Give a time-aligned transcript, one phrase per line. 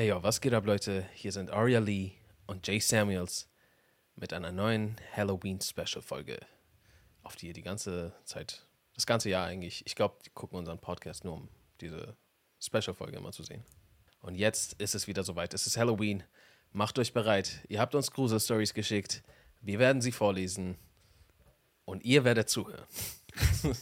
[0.00, 1.06] Ey, yo, was geht ab, Leute?
[1.12, 2.12] Hier sind Aria Lee
[2.46, 3.50] und Jay Samuels
[4.16, 6.40] mit einer neuen Halloween-Special-Folge,
[7.22, 10.78] auf die ihr die ganze Zeit, das ganze Jahr eigentlich, ich glaube, die gucken unseren
[10.78, 11.50] Podcast nur, um
[11.82, 12.16] diese
[12.60, 13.62] Special-Folge immer zu sehen.
[14.22, 15.52] Und jetzt ist es wieder soweit.
[15.52, 16.22] Es ist Halloween.
[16.72, 17.60] Macht euch bereit.
[17.68, 19.22] Ihr habt uns Grusel-Stories geschickt.
[19.60, 20.78] Wir werden sie vorlesen.
[21.84, 22.86] Und ihr werdet zuhören.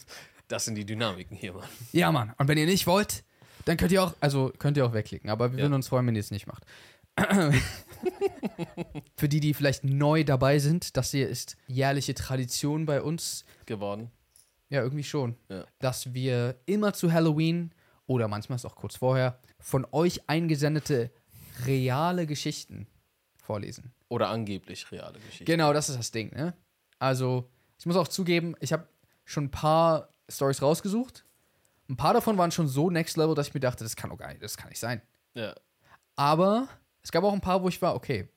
[0.49, 1.69] das sind die Dynamiken hier, Mann.
[1.93, 2.33] Ja, Mann.
[2.37, 3.23] Und wenn ihr nicht wollt,
[3.69, 5.29] dann könnt ihr auch, also könnt ihr auch wegklicken.
[5.29, 5.65] Aber wir Ja.
[5.65, 6.65] würden uns freuen, wenn ihr es nicht macht.
[9.17, 13.45] Für die, die vielleicht neu dabei sind, das hier ist jährliche Tradition bei uns.
[13.65, 14.09] Geworden.
[14.69, 15.35] Ja, irgendwie schon.
[15.49, 15.65] Ja.
[15.79, 17.71] Dass wir immer zu Halloween
[18.07, 21.11] oder manchmal ist auch kurz vorher von euch eingesendete
[21.65, 22.87] reale Geschichten
[23.37, 23.91] vorlesen.
[24.07, 25.45] Oder angeblich reale Geschichten.
[25.45, 26.53] Genau, das ist das Ding, ne?
[26.99, 28.87] Also, ich muss auch zugeben, ich habe
[29.25, 31.25] schon ein paar Stories rausgesucht.
[31.89, 34.17] Ein paar davon waren schon so next level, dass ich mir dachte, das kann doch
[34.17, 35.01] gar nicht, das kann nicht sein.
[35.33, 35.55] Ja.
[36.15, 36.67] Aber
[37.01, 38.29] es gab auch ein paar, wo ich war, okay,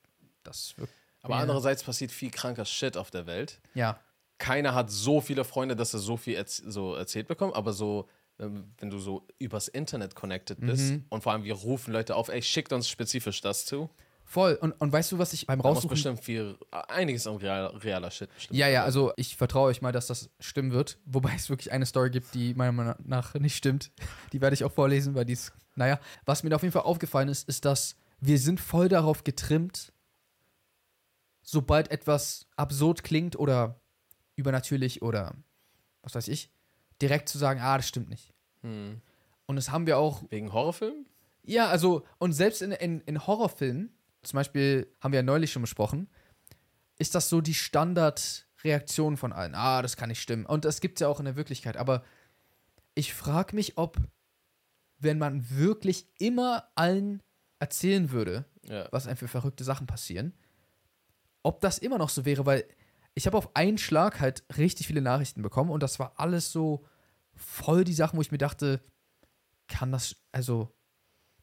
[0.42, 0.88] das wird.
[1.20, 3.60] Aber andererseits passiert viel kranker Shit auf der Welt.
[3.74, 4.00] Ja.
[4.38, 8.08] Keiner hat so viele Freunde, dass er so viel erz so erzählt bekommt, aber so,
[8.40, 11.04] ähm, wenn du so übers Internet connected bist Mhm.
[11.10, 13.88] und vor allem wir rufen Leute auf, ey, schickt uns spezifisch das zu,
[14.32, 14.54] Voll.
[14.54, 15.90] Und, und weißt du, was ich beim da Raussuchen.
[15.90, 18.58] bestimmt viel, einiges an real, realer Shit bestimmt.
[18.58, 20.96] Ja, ja, also ich vertraue euch mal, dass das stimmen wird.
[21.04, 23.92] Wobei es wirklich eine Story gibt, die meiner Meinung nach nicht stimmt.
[24.32, 26.00] Die werde ich auch vorlesen, weil die ist, naja.
[26.24, 29.92] Was mir da auf jeden Fall aufgefallen ist, ist, dass wir sind voll darauf getrimmt,
[31.42, 33.82] sobald etwas absurd klingt oder
[34.36, 35.34] übernatürlich oder
[36.00, 36.50] was weiß ich,
[37.02, 38.32] direkt zu sagen, ah, das stimmt nicht.
[38.62, 39.02] Hm.
[39.44, 41.04] Und das haben wir auch Wegen Horrorfilmen?
[41.44, 45.62] ja, also, und selbst in, in, in Horrorfilmen, zum Beispiel haben wir ja neulich schon
[45.62, 46.08] besprochen,
[46.98, 49.54] ist das so die Standardreaktion von allen.
[49.54, 50.46] Ah, das kann nicht stimmen.
[50.46, 51.76] Und das gibt es ja auch in der Wirklichkeit.
[51.76, 52.04] Aber
[52.94, 53.96] ich frage mich, ob,
[54.98, 57.22] wenn man wirklich immer allen
[57.58, 58.86] erzählen würde, Ja.
[58.92, 60.34] was einem für verrückte Sachen passieren,
[61.42, 62.64] ob das immer noch so wäre, weil
[63.14, 66.86] ich habe auf einen Schlag halt richtig viele Nachrichten bekommen und das war alles so
[67.34, 68.80] voll die Sachen, wo ich mir dachte,
[69.66, 70.72] kann das, also,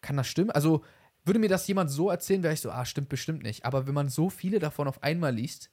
[0.02, 0.52] kann das stimmen?
[0.52, 0.84] Also,
[1.26, 3.66] würde mir das jemand so erzählen, wäre ich so, ah, stimmt bestimmt nicht.
[3.66, 5.70] Aber wenn man so viele davon auf einmal liest,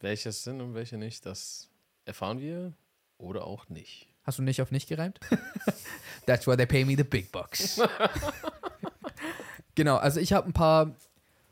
[0.00, 1.68] Welche sind und welche nicht, das
[2.04, 2.72] erfahren wir
[3.18, 4.08] oder auch nicht.
[4.24, 5.20] hast du nicht auf nicht gereimt?
[6.26, 7.80] That's why they pay me the big bucks.
[9.74, 10.94] genau, also ich habe ein paar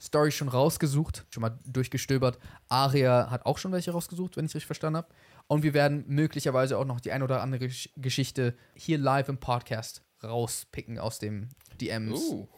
[0.00, 2.38] Stories schon rausgesucht, schon mal durchgestöbert.
[2.68, 5.08] Aria hat auch schon welche rausgesucht, wenn ich richtig verstanden habe.
[5.48, 9.38] Und wir werden möglicherweise auch noch die ein oder andere Gesch- Geschichte hier live im
[9.38, 11.48] Podcast rauspicken aus dem
[11.80, 12.20] DMs.
[12.20, 12.48] Uh.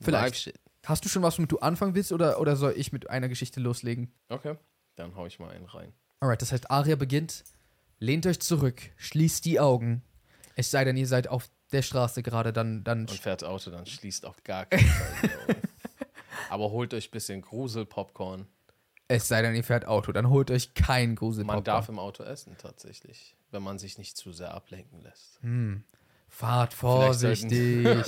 [0.00, 0.52] Vielleicht.
[0.84, 3.58] Hast du schon was, womit du anfangen willst oder, oder soll ich mit einer Geschichte
[3.60, 4.12] loslegen?
[4.28, 4.56] Okay,
[4.94, 5.92] dann hau ich mal einen rein.
[6.20, 7.42] Alright, das heißt, Aria beginnt.
[7.98, 10.02] Lehnt euch zurück, schließt die Augen.
[10.54, 13.84] Es sei denn, ihr seid auf der Straße gerade, dann, dann Und fährt Auto, dann
[13.86, 15.56] schließt auf gar keinen Fall.
[16.50, 18.46] Aber holt euch ein bisschen Grusel-Popcorn.
[19.08, 21.44] es sei denn, ihr fährt Auto, dann holt euch kein Grusel.
[21.44, 23.34] Man darf im Auto essen, tatsächlich.
[23.50, 25.40] Wenn man sich nicht zu sehr ablenken lässt.
[26.36, 27.86] Fahrt vorsichtig.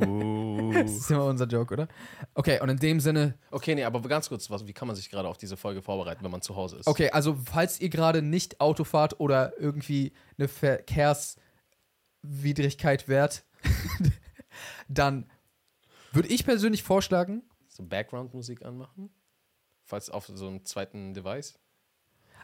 [0.00, 0.72] Uh.
[0.72, 1.88] das ist immer unser Joke, oder?
[2.34, 5.10] Okay, und in dem Sinne, Okay, nee, aber ganz kurz, was, wie kann man sich
[5.10, 6.86] gerade auf diese Folge vorbereiten, wenn man zu Hause ist?
[6.86, 13.44] okay, also falls ihr gerade nicht Auto fahrt oder irgendwie eine Verkehrswidrigkeit wärt,
[14.88, 15.28] dann
[16.12, 19.10] würde ich persönlich vorschlagen, So Background-Musik anmachen?
[19.82, 21.58] Falls auf so einem zweiten Device?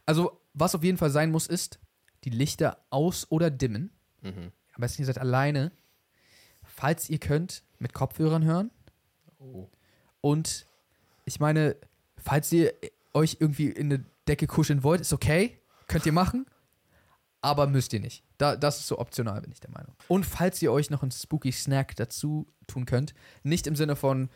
[0.07, 1.79] also was auf jeden Fall sein muss, ist
[2.25, 3.93] die Lichter aus- oder dimmen.
[4.23, 4.51] Mhm.
[4.79, 5.73] Am besten ihr seid alleine.
[6.63, 8.71] Falls ihr könnt, mit Kopfhörern hören.
[9.41, 9.69] Oh.
[10.21, 10.67] Und
[11.25, 11.77] ich meine,
[12.17, 12.73] falls ihr
[13.13, 15.59] euch irgendwie in eine Decke kuscheln wollt, ist okay.
[15.89, 16.47] Könnt ihr machen.
[17.41, 18.23] Aber müsst ihr nicht.
[18.37, 19.95] Da, das ist so optional, bin ich der Meinung.
[20.07, 24.29] Und falls ihr euch noch einen Spooky Snack dazu tun könnt, nicht im Sinne von,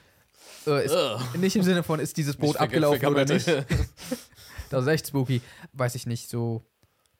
[0.66, 3.46] äh, ist, nicht im Sinne von, ist dieses Boot abgelaufen oder nicht.
[4.70, 5.42] Das ist echt spooky.
[5.74, 6.64] Weiß ich nicht, so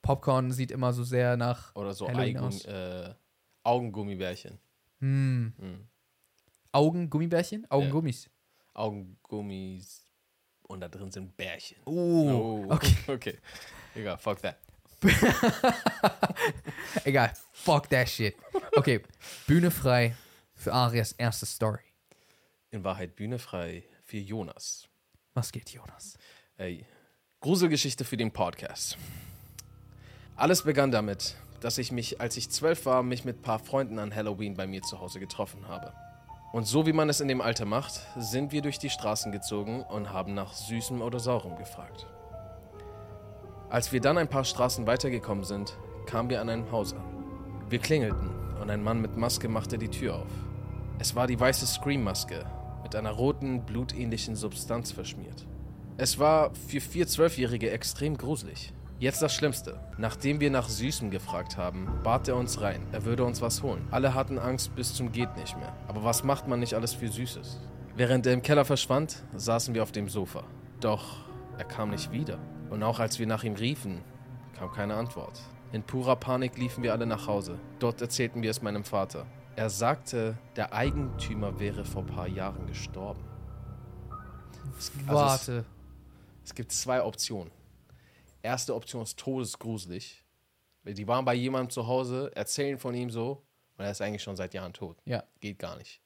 [0.02, 2.64] Popcorn sieht immer so sehr nach Oder so Halloween Augen, aus.
[2.64, 3.14] äh,
[3.62, 4.58] Augengummibärchen.
[5.00, 5.88] hm, Hm.
[6.72, 7.66] Augengummibärchen?
[7.70, 8.28] Augengummis.
[8.74, 10.06] Augengummis
[10.62, 11.78] und da drin sind Bärchen.
[11.84, 12.94] Oh, okay.
[13.08, 13.38] okay.
[13.94, 14.56] Egal, fuck that.
[17.04, 17.32] Egal.
[17.52, 18.34] Fuck that shit.
[18.76, 19.02] Okay,
[19.46, 20.14] Bühne frei
[20.54, 21.80] für Arias erste Story.
[22.70, 24.88] In Wahrheit Bühne frei für Jonas.
[25.34, 26.16] Was geht, Jonas?
[26.56, 26.86] Ey,
[27.40, 28.96] Gruselgeschichte für den Podcast.
[30.42, 34.00] Alles begann damit, dass ich mich, als ich zwölf war, mich mit ein paar Freunden
[34.00, 35.92] an Halloween bei mir zu Hause getroffen habe.
[36.52, 39.84] Und so wie man es in dem Alter macht, sind wir durch die Straßen gezogen
[39.84, 42.08] und haben nach Süßem oder Saurem gefragt.
[43.70, 47.04] Als wir dann ein paar Straßen weitergekommen sind, kamen wir an einem Haus an.
[47.68, 48.28] Wir klingelten
[48.60, 50.32] und ein Mann mit Maske machte die Tür auf.
[50.98, 52.44] Es war die weiße Scream-Maske
[52.82, 55.46] mit einer roten, blutähnlichen Substanz verschmiert.
[55.98, 58.72] Es war für vier Zwölfjährige extrem gruselig.
[59.02, 59.80] Jetzt das Schlimmste.
[59.98, 62.86] Nachdem wir nach Süßem gefragt haben, bat er uns rein.
[62.92, 63.84] Er würde uns was holen.
[63.90, 65.72] Alle hatten Angst bis zum geht nicht mehr.
[65.88, 67.58] Aber was macht man nicht alles für Süßes?
[67.96, 70.44] Während er im Keller verschwand, saßen wir auf dem Sofa.
[70.78, 71.16] Doch
[71.58, 72.38] er kam nicht wieder.
[72.70, 74.02] Und auch als wir nach ihm riefen,
[74.56, 75.40] kam keine Antwort.
[75.72, 77.58] In purer Panik liefen wir alle nach Hause.
[77.80, 79.26] Dort erzählten wir es meinem Vater.
[79.56, 83.24] Er sagte, der Eigentümer wäre vor ein paar Jahren gestorben.
[84.78, 85.58] Es- also Warte.
[86.44, 87.50] Es, es gibt zwei Optionen.
[88.42, 90.24] Erste Option ist todesgruselig.
[90.84, 93.42] Die waren bei jemandem zu Hause, erzählen von ihm so
[93.78, 94.98] und er ist eigentlich schon seit Jahren tot.
[95.04, 95.22] ja.
[95.40, 96.00] Geht gar nicht.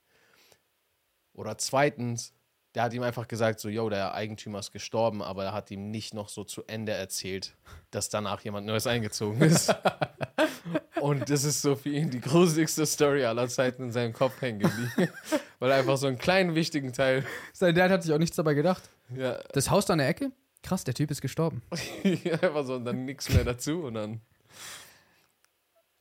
[1.33, 2.33] Oder zweitens,
[2.75, 5.91] der hat ihm einfach gesagt, so, yo, der Eigentümer ist gestorben, aber er hat ihm
[5.91, 7.55] nicht noch so zu Ende erzählt,
[7.91, 9.75] dass danach jemand Neues eingezogen ist.
[11.01, 14.61] Und das ist so für ihn die gruseligste Story aller Zeiten in seinem Kopf hängen
[14.61, 15.13] geblieben.
[15.59, 17.25] Weil er einfach so einen kleinen wichtigen Teil.
[17.53, 18.83] Sein Dad hat sich auch nichts dabei gedacht.
[19.15, 20.33] Ja, Das Haus da an der Ecke?
[20.67, 21.63] Krass, der Typ ist gestorben.
[22.05, 23.85] einfach so und dann nichts mehr dazu.
[23.85, 24.21] Und dann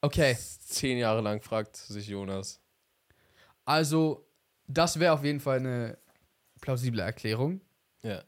[0.01, 0.35] Okay,
[0.65, 2.59] zehn Jahre lang fragt sich Jonas.
[3.63, 4.27] also
[4.67, 5.97] das wäre auf jeden Fall eine
[6.62, 7.62] plausible Erklärung.
[8.01, 8.23] Ja.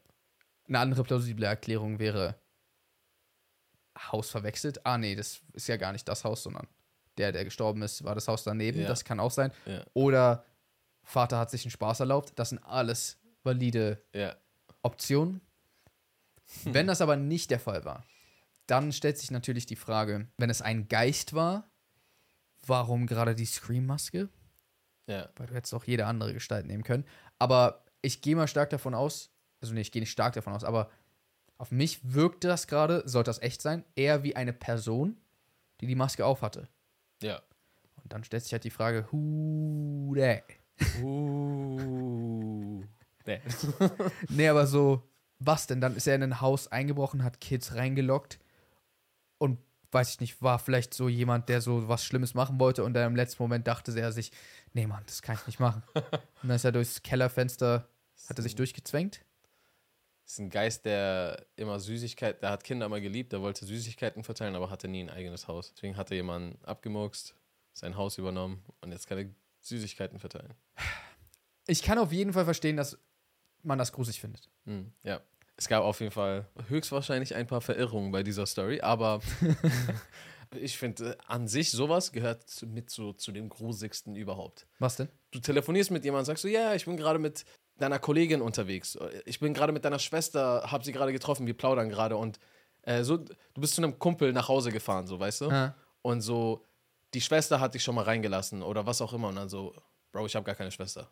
[0.68, 2.36] Eine andere plausible Erklärung wäre
[4.12, 4.86] Haus verwechselt.
[4.86, 6.68] Ah, nee, das ist ja gar nicht das Haus, sondern
[7.16, 8.82] der, der gestorben ist, war das Haus daneben.
[8.82, 8.86] Ja.
[8.88, 9.50] Das kann auch sein.
[9.66, 9.84] Ja.
[9.94, 10.44] Oder
[11.02, 12.32] Vater hat sich einen Spaß erlaubt.
[12.36, 14.36] Das sind alles valide Ja.
[14.82, 15.40] Optionen.
[16.64, 18.04] Wenn das aber nicht der Fall war,
[18.66, 21.70] dann stellt sich natürlich die Frage, wenn es ein Geist war,
[22.66, 24.28] warum gerade die Scream-Maske?
[25.06, 25.30] Ja.
[25.36, 27.04] Weil du hättest auch jede andere Gestalt nehmen können.
[27.38, 29.30] Aber ich gehe mal stark davon aus,
[29.60, 30.90] also nee, ich gehe nicht stark davon aus, aber
[31.56, 35.18] auf mich wirkte das gerade, sollte das echt sein, eher wie eine Person,
[35.80, 36.68] die die Maske aufhatte.
[37.22, 37.42] Ja.
[38.02, 40.44] Und dann stellt sich halt die Frage, who that?
[41.02, 42.84] Uh.
[43.26, 43.40] Nee.
[44.28, 45.07] Nee, aber so,
[45.38, 45.80] was denn?
[45.80, 48.38] Dann ist er in ein Haus eingebrochen, hat Kids reingelockt
[49.38, 49.58] und
[49.90, 53.06] weiß ich nicht, war vielleicht so jemand, der so was Schlimmes machen wollte und dann
[53.06, 54.32] im letzten Moment dachte er sich,
[54.72, 55.82] nee, Mann, das kann ich nicht machen.
[55.94, 57.88] und dann ist er durchs Kellerfenster,
[58.28, 59.24] hat er sich durchgezwängt.
[60.24, 64.24] Das ist ein Geist, der immer Süßigkeiten, der hat Kinder immer geliebt, der wollte Süßigkeiten
[64.24, 65.72] verteilen, aber hatte nie ein eigenes Haus.
[65.72, 67.34] Deswegen hat er jemanden abgemurkst,
[67.72, 69.30] sein Haus übernommen und jetzt kann er
[69.62, 70.52] Süßigkeiten verteilen.
[71.66, 72.98] Ich kann auf jeden Fall verstehen, dass
[73.62, 74.48] man das gruselig findet.
[74.64, 75.20] Hm, ja.
[75.56, 79.20] Es gab auf jeden Fall höchstwahrscheinlich ein paar Verirrungen bei dieser Story, aber
[80.56, 84.66] ich finde, äh, an sich sowas gehört zu, mit so, zu dem gruseligsten überhaupt.
[84.78, 85.08] Was denn?
[85.32, 87.44] Du telefonierst mit jemandem, sagst du, ja, ich bin gerade mit
[87.76, 88.98] deiner Kollegin unterwegs.
[89.24, 92.38] Ich bin gerade mit deiner Schwester, hab sie gerade getroffen, wir plaudern gerade und
[92.82, 95.50] äh, so, du bist zu einem Kumpel nach Hause gefahren, so, weißt du?
[95.50, 95.74] Ah.
[96.02, 96.64] Und so,
[97.14, 99.74] die Schwester hat dich schon mal reingelassen oder was auch immer und dann so,
[100.12, 101.10] Bro, ich habe gar keine Schwester.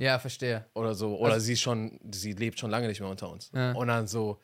[0.00, 0.66] Ja, verstehe.
[0.72, 3.50] Oder so, oder sie ist schon, sie lebt schon lange nicht mehr unter uns.
[3.54, 3.72] Ja.
[3.72, 4.40] Und dann so,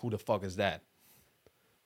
[0.00, 0.80] who the fuck is that?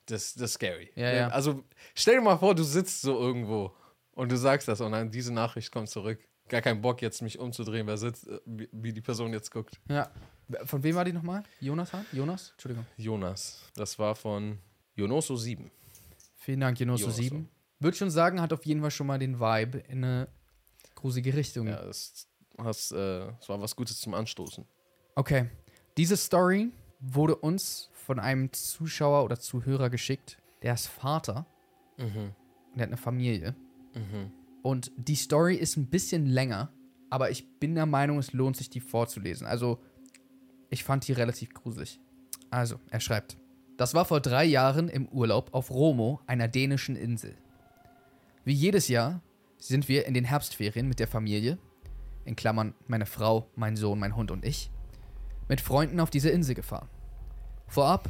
[0.07, 0.91] Das, das ist scary.
[0.95, 1.27] Ja, ja.
[1.27, 1.63] Also
[1.93, 3.75] stell dir mal vor, du sitzt so irgendwo
[4.13, 6.19] und du sagst das und dann diese Nachricht kommt zurück.
[6.47, 9.79] Gar keinen Bock jetzt mich umzudrehen, wer sitzt, äh, wie, wie die Person jetzt guckt.
[9.87, 10.09] Ja.
[10.63, 11.43] Von wem war die nochmal?
[11.59, 12.03] Jonathan?
[12.11, 12.51] Jonas?
[12.53, 12.87] Entschuldigung.
[12.97, 13.69] Jonas.
[13.75, 14.57] Das war von
[14.95, 15.69] Jonoso 7.
[16.37, 17.21] Vielen Dank, Jonoso Jonoso.
[17.21, 17.49] 7.
[17.79, 20.27] Würde schon sagen, hat auf jeden Fall schon mal den Vibe in eine
[20.95, 21.67] gruselige Richtung.
[21.67, 22.28] Ja, das,
[22.63, 24.65] hast, äh, das war was Gutes zum Anstoßen.
[25.15, 25.49] Okay.
[25.97, 30.37] Diese Story wurde uns von einem Zuschauer oder Zuhörer geschickt.
[30.61, 31.45] Der ist Vater
[31.97, 32.33] Mhm.
[32.71, 33.55] und der hat eine Familie.
[33.93, 34.31] Mhm.
[34.61, 36.71] Und die Story ist ein bisschen länger,
[37.09, 39.47] aber ich bin der Meinung, es lohnt sich, die vorzulesen.
[39.47, 39.79] Also,
[40.69, 41.99] ich fand die relativ gruselig.
[42.49, 43.37] Also, er schreibt:
[43.77, 47.35] Das war vor drei Jahren im Urlaub auf Romo, einer dänischen Insel.
[48.43, 49.21] Wie jedes Jahr
[49.57, 51.57] sind wir in den Herbstferien mit der Familie,
[52.25, 54.71] in Klammern meine Frau, mein Sohn, mein Hund und ich,
[55.47, 56.89] mit Freunden auf diese Insel gefahren.
[57.67, 58.09] Vorab,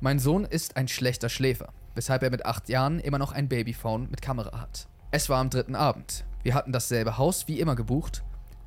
[0.00, 4.08] mein Sohn ist ein schlechter Schläfer, weshalb er mit acht Jahren immer noch ein Babyphone
[4.10, 4.88] mit Kamera hat.
[5.10, 6.24] Es war am dritten Abend.
[6.42, 8.22] Wir hatten dasselbe Haus wie immer gebucht,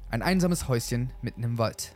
[0.09, 1.95] ein einsames Häuschen mitten im Wald.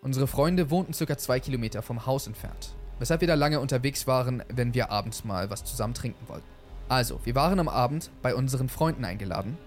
[0.00, 4.44] Unsere Freunde wohnten circa zwei Kilometer vom Haus entfernt, weshalb wir da lange unterwegs waren,
[4.48, 6.46] wenn wir abends mal was zusammen trinken wollten.
[6.88, 9.58] Also, wir waren am Abend bei unseren Freunden eingeladen.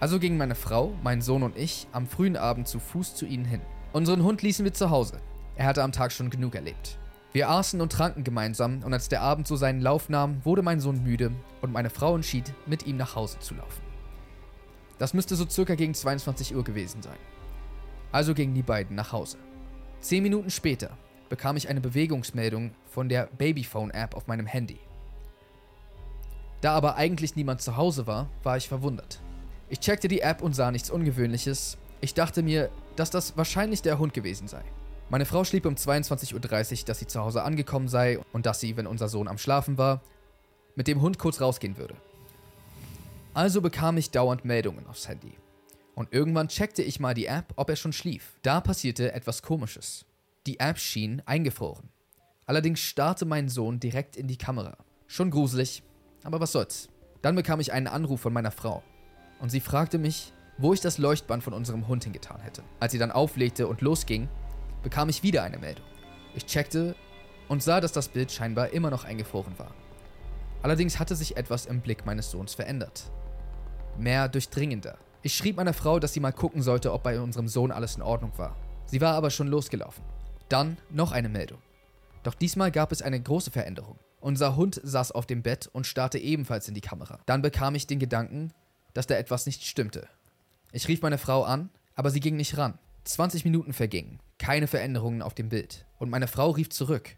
[0.00, 3.44] Also gingen meine Frau, mein Sohn und ich am frühen Abend zu Fuß zu ihnen
[3.44, 3.60] hin.
[3.92, 5.20] Unseren Hund ließen wir zu Hause.
[5.56, 6.98] Er hatte am Tag schon genug erlebt.
[7.32, 10.80] Wir aßen und tranken gemeinsam und als der Abend so seinen Lauf nahm, wurde mein
[10.80, 13.82] Sohn müde und meine Frau entschied, mit ihm nach Hause zu laufen.
[14.98, 17.18] Das müsste so circa gegen 22 Uhr gewesen sein.
[18.12, 19.38] Also gingen die beiden nach Hause.
[20.00, 20.96] Zehn Minuten später
[21.28, 24.78] bekam ich eine Bewegungsmeldung von der Babyphone-App auf meinem Handy.
[26.60, 29.20] Da aber eigentlich niemand zu Hause war, war ich verwundert.
[29.70, 31.76] Ich checkte die App und sah nichts Ungewöhnliches.
[32.00, 34.62] Ich dachte mir, dass das wahrscheinlich der Hund gewesen sei.
[35.10, 36.34] Meine Frau schrieb um 22.30
[36.80, 39.76] Uhr, dass sie zu Hause angekommen sei und dass sie, wenn unser Sohn am Schlafen
[39.76, 40.00] war,
[40.74, 41.94] mit dem Hund kurz rausgehen würde.
[43.34, 45.34] Also bekam ich dauernd Meldungen aufs Handy.
[45.94, 48.38] Und irgendwann checkte ich mal die App, ob er schon schlief.
[48.42, 50.06] Da passierte etwas Komisches.
[50.46, 51.88] Die App schien eingefroren.
[52.46, 54.78] Allerdings starrte mein Sohn direkt in die Kamera.
[55.06, 55.82] Schon gruselig,
[56.22, 56.88] aber was soll's.
[57.20, 58.82] Dann bekam ich einen Anruf von meiner Frau.
[59.40, 62.62] Und sie fragte mich, wo ich das Leuchtband von unserem Hund hingetan hätte.
[62.80, 64.28] Als sie dann auflegte und losging,
[64.82, 65.84] bekam ich wieder eine Meldung.
[66.34, 66.96] Ich checkte
[67.48, 69.72] und sah, dass das Bild scheinbar immer noch eingefroren war.
[70.62, 73.10] Allerdings hatte sich etwas im Blick meines Sohns verändert.
[73.96, 74.98] Mehr durchdringender.
[75.22, 78.02] Ich schrieb meiner Frau, dass sie mal gucken sollte, ob bei unserem Sohn alles in
[78.02, 78.56] Ordnung war.
[78.86, 80.04] Sie war aber schon losgelaufen.
[80.48, 81.58] Dann noch eine Meldung.
[82.22, 83.98] Doch diesmal gab es eine große Veränderung.
[84.20, 87.20] Unser Hund saß auf dem Bett und starrte ebenfalls in die Kamera.
[87.26, 88.52] Dann bekam ich den Gedanken,
[88.98, 90.08] dass da etwas nicht stimmte.
[90.72, 92.80] Ich rief meine Frau an, aber sie ging nicht ran.
[93.04, 95.86] 20 Minuten vergingen, keine Veränderungen auf dem Bild.
[96.00, 97.14] Und meine Frau rief zurück.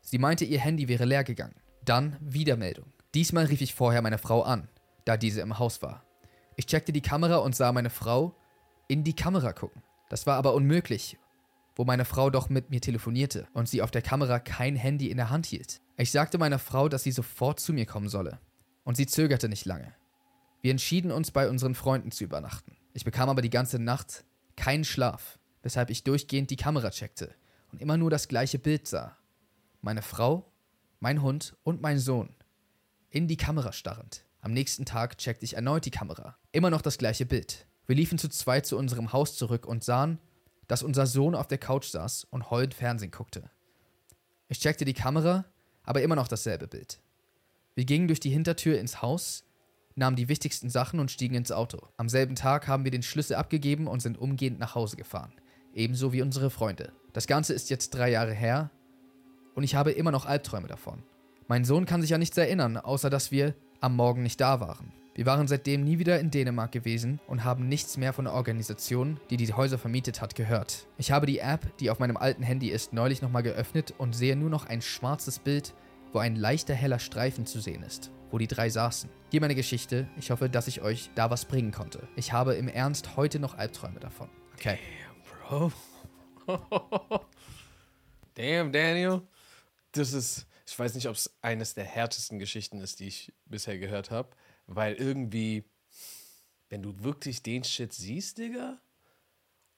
[0.00, 1.54] Sie meinte, ihr Handy wäre leer gegangen.
[1.84, 2.86] Dann wieder Meldung.
[3.12, 4.70] Diesmal rief ich vorher meine Frau an,
[5.04, 6.02] da diese im Haus war.
[6.56, 8.34] Ich checkte die Kamera und sah meine Frau
[8.88, 9.82] in die Kamera gucken.
[10.08, 11.18] Das war aber unmöglich,
[11.76, 15.18] wo meine Frau doch mit mir telefonierte und sie auf der Kamera kein Handy in
[15.18, 15.82] der Hand hielt.
[15.98, 18.40] Ich sagte meiner Frau, dass sie sofort zu mir kommen solle.
[18.84, 19.92] Und sie zögerte nicht lange.
[20.60, 22.76] Wir entschieden uns bei unseren Freunden zu übernachten.
[22.92, 24.24] Ich bekam aber die ganze Nacht
[24.56, 27.34] keinen Schlaf, weshalb ich durchgehend die Kamera checkte
[27.70, 29.16] und immer nur das gleiche Bild sah.
[29.80, 30.52] Meine Frau,
[30.98, 32.34] mein Hund und mein Sohn.
[33.10, 34.24] In die Kamera starrend.
[34.40, 36.36] Am nächsten Tag checkte ich erneut die Kamera.
[36.52, 37.66] Immer noch das gleiche Bild.
[37.86, 40.18] Wir liefen zu zweit zu unserem Haus zurück und sahen,
[40.66, 43.50] dass unser Sohn auf der Couch saß und heulend Fernsehen guckte.
[44.48, 45.44] Ich checkte die Kamera,
[45.82, 47.00] aber immer noch dasselbe Bild.
[47.74, 49.44] Wir gingen durch die Hintertür ins Haus,
[49.98, 51.78] nahmen die wichtigsten Sachen und stiegen ins Auto.
[51.96, 55.32] Am selben Tag haben wir den Schlüssel abgegeben und sind umgehend nach Hause gefahren.
[55.74, 56.92] Ebenso wie unsere Freunde.
[57.12, 58.70] Das Ganze ist jetzt drei Jahre her
[59.54, 61.02] und ich habe immer noch Albträume davon.
[61.48, 64.92] Mein Sohn kann sich ja nichts erinnern, außer dass wir am Morgen nicht da waren.
[65.14, 69.18] Wir waren seitdem nie wieder in Dänemark gewesen und haben nichts mehr von der Organisation,
[69.30, 70.86] die die Häuser vermietet hat, gehört.
[70.96, 74.36] Ich habe die App, die auf meinem alten Handy ist, neulich nochmal geöffnet und sehe
[74.36, 75.74] nur noch ein schwarzes Bild,
[76.12, 79.10] wo ein leichter heller Streifen zu sehen ist wo die drei saßen.
[79.30, 80.08] Hier meine Geschichte.
[80.18, 82.06] Ich hoffe, dass ich euch da was bringen konnte.
[82.16, 84.28] Ich habe im Ernst heute noch Albträume davon.
[84.54, 84.78] Okay.
[85.48, 85.72] Damn,
[86.46, 87.20] Bro.
[88.34, 89.22] Damn, Daniel.
[89.92, 93.78] Das ist, ich weiß nicht, ob es eines der härtesten Geschichten ist, die ich bisher
[93.78, 94.28] gehört habe,
[94.66, 95.64] weil irgendwie,
[96.68, 98.78] wenn du wirklich den Shit siehst, Digga,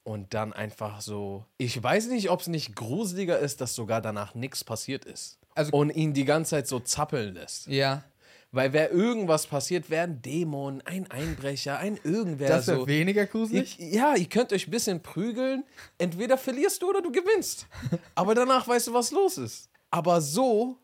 [0.02, 4.35] und dann einfach so, ich weiß nicht, ob es nicht gruseliger ist, dass sogar danach
[4.35, 5.38] nichts passiert ist.
[5.54, 7.66] Also- und ihn die ganze Zeit so zappeln lässt.
[7.66, 8.04] Ja.
[8.52, 12.87] Weil wäre irgendwas passiert, wäre ein Dämon, ein Einbrecher, ein irgendwer Das wäre so.
[12.88, 13.76] weniger gruselig?
[13.78, 15.62] ja, ihr könnt euch ein bisschen prügeln.
[15.99, 17.69] Entweder verlierst du oder du gewinnst.
[18.16, 19.71] Aber danach weißt du, was los ist.
[19.92, 20.78] Aber so,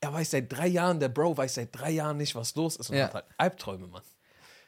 [0.00, 2.90] er weiß seit drei Jahren, der Bro weiß seit drei Jahren nicht, was los ist
[2.90, 3.06] und Ja.
[3.06, 4.02] hat halt Albträume, Mann.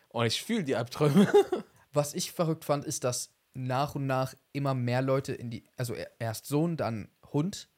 [0.09, 1.28] Und ich fühle die Albträume.
[1.92, 5.95] Was ich verrückt fand, ist, dass nach und nach immer mehr Leute in die, also
[5.95, 7.69] er- erst Sohn, dann Hund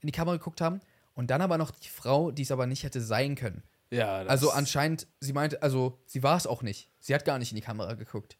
[0.00, 0.80] in die Kamera geguckt haben
[1.14, 3.62] und dann aber noch die Frau, die es aber nicht hätte sein können.
[3.92, 6.90] Ja, das, Also anscheinend, sie meinte, also sie war es auch nicht.
[6.98, 8.38] Sie hat gar nicht in die Kamera geguckt.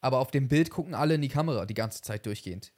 [0.00, 2.72] Aber auf dem Bild gucken alle in die Kamera die ganze Zeit durchgehend.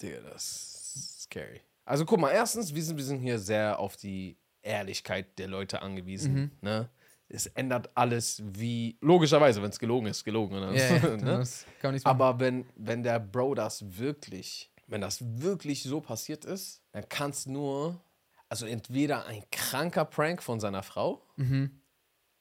[0.00, 1.60] Digga, das ist scary.
[1.84, 5.82] Also guck mal, erstens, wir sind, wir sind hier sehr auf die Ehrlichkeit der Leute
[5.82, 6.52] angewiesen.
[6.60, 6.88] Ne?
[7.28, 10.56] Es ändert alles wie, logischerweise, wenn es gelogen ist, gelogen.
[10.60, 10.72] Ne?
[10.72, 11.38] ne?
[11.38, 12.20] das kann man nicht machen.
[12.20, 17.30] Aber wenn, wenn der Bro das wirklich, wenn das wirklich so passiert ist, dann kann
[17.30, 18.00] es nur,
[18.48, 21.22] also entweder ein kranker Prank von seiner Frau,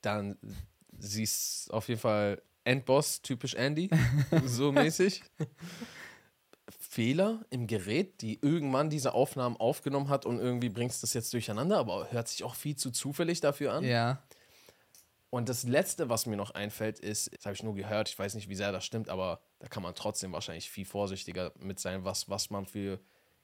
[0.01, 0.37] dann
[0.97, 3.89] sie ist auf jeden Fall Endboss, typisch Andy,
[4.45, 5.23] so mäßig.
[6.79, 11.77] Fehler im Gerät, die irgendwann diese Aufnahmen aufgenommen hat und irgendwie bringst das jetzt durcheinander,
[11.77, 13.83] aber hört sich auch viel zu zufällig dafür an.
[13.83, 14.23] ja.
[15.35, 18.35] Und das Letzte, was mir noch einfällt, ist, das habe ich nur gehört, ich weiß
[18.35, 22.05] nicht, wie sehr das stimmt, aber da kann man trotzdem wahrscheinlich viel vorsichtiger mit sein,
[22.05, 23.01] was, was man für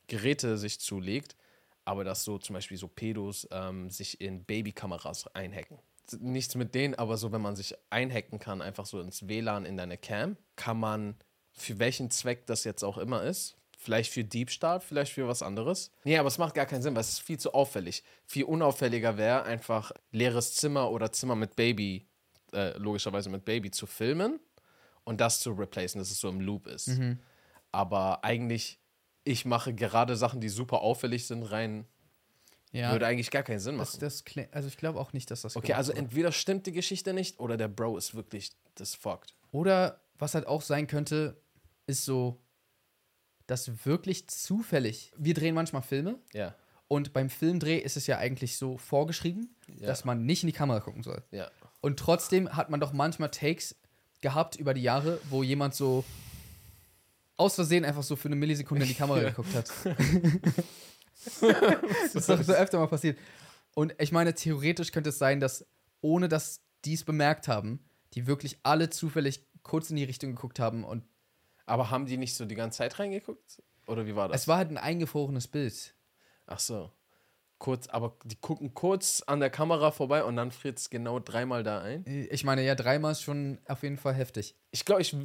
[0.07, 1.35] Geräte sich zulegt.
[1.85, 5.79] Aber dass so zum Beispiel so Pedos ähm, sich in Babykameras einhacken.
[6.19, 9.77] Nichts mit denen, aber so, wenn man sich einhacken kann, einfach so ins WLAN in
[9.77, 11.15] deine Cam, kann man,
[11.53, 15.91] für welchen Zweck das jetzt auch immer ist, vielleicht für Diebstahl, vielleicht für was anderes.
[16.03, 18.03] Nee, aber es macht gar keinen Sinn, weil es ist viel zu auffällig.
[18.25, 22.07] Viel unauffälliger wäre einfach leeres Zimmer oder Zimmer mit Baby,
[22.53, 24.39] äh, logischerweise mit Baby zu filmen
[25.03, 26.89] und das zu replacen, dass es so im Loop ist.
[27.71, 28.79] Aber eigentlich,
[29.23, 31.85] ich mache gerade Sachen, die super auffällig sind, rein
[32.73, 33.99] Ja, Würde eigentlich gar keinen Sinn das, machen.
[34.01, 35.99] das kli- also ich glaube auch nicht, dass das okay, also wurde.
[35.99, 39.33] entweder stimmt die Geschichte nicht oder der Bro ist wirklich das fucked.
[39.51, 41.35] Oder was halt auch sein könnte,
[41.85, 42.39] ist so,
[43.47, 46.55] dass wirklich zufällig, wir drehen manchmal Filme Ja.
[46.87, 49.87] und beim Filmdreh ist es ja eigentlich so vorgeschrieben, Ja.
[49.87, 51.21] dass man nicht in die Kamera gucken soll.
[51.31, 51.51] Ja.
[51.81, 53.75] Und trotzdem hat man doch manchmal Takes
[54.21, 56.05] gehabt über die Jahre, wo jemand so
[57.41, 59.29] aus Versehen einfach so für eine Millisekunde in die Kamera Ja.
[59.29, 59.69] geguckt hat.
[61.41, 63.17] das ist doch so öfter mal passiert.
[63.73, 65.65] Und ich meine, theoretisch könnte es sein, dass
[66.01, 67.79] ohne dass die es bemerkt haben,
[68.13, 71.03] die wirklich alle zufällig kurz in die Richtung geguckt haben und
[71.65, 73.61] Aber haben die nicht so die ganze Zeit reingeguckt?
[73.87, 74.41] Oder wie war das?
[74.41, 75.93] es war halt ein eingefrorenes Bild.
[76.47, 76.91] Ach so.
[77.59, 81.61] Kurz, aber die gucken kurz an der Kamera vorbei und dann friert es genau dreimal
[81.61, 82.03] da ein.
[82.31, 84.55] Ich meine, ja, dreimal ist schon auf jeden Fall heftig.
[84.71, 85.15] Ich glaube, ich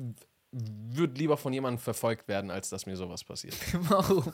[0.59, 3.55] würde lieber von jemandem verfolgt werden, als dass mir sowas passiert.
[3.91, 4.33] Warum?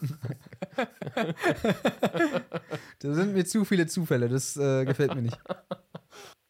[3.00, 5.38] da sind mir zu viele Zufälle, das äh, gefällt mir nicht.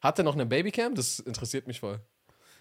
[0.00, 0.94] Hat er noch eine Babycam?
[0.94, 2.00] Das interessiert mich voll.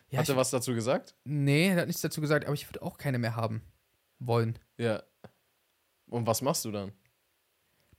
[0.10, 1.16] Ja, Hat er was dazu gesagt?
[1.24, 3.62] nee, er hat nichts dazu gesagt, aber ich würde auch keine mehr haben
[4.20, 4.60] wollen.
[4.78, 5.04] Ja.
[6.08, 6.92] Und was machst du dann?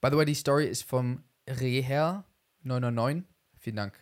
[0.01, 2.25] By the way, die Story ist vom Reher
[2.63, 3.29] 999.
[3.59, 3.99] Vielen Dank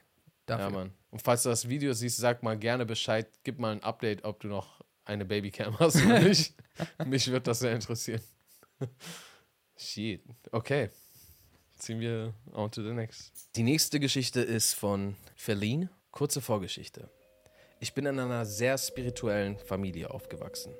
[0.47, 0.65] dafür.
[0.67, 0.93] Ja, Mann.
[1.11, 3.29] Und falls du das Video siehst, sag mal gerne Bescheid.
[3.45, 6.55] Gib mal ein Update, ob du noch eine Babycam hast oder nicht.
[7.05, 8.23] Mich würde das sehr interessieren.
[9.77, 10.23] Shit.
[10.51, 10.91] Okay.
[11.77, 13.49] Ziehen wir on to the next.
[13.57, 15.91] Die nächste Geschichte ist von Feline.
[16.11, 17.09] Kurze Vorgeschichte.
[17.81, 20.75] Ich bin in einer sehr spirituellen Familie aufgewachsen.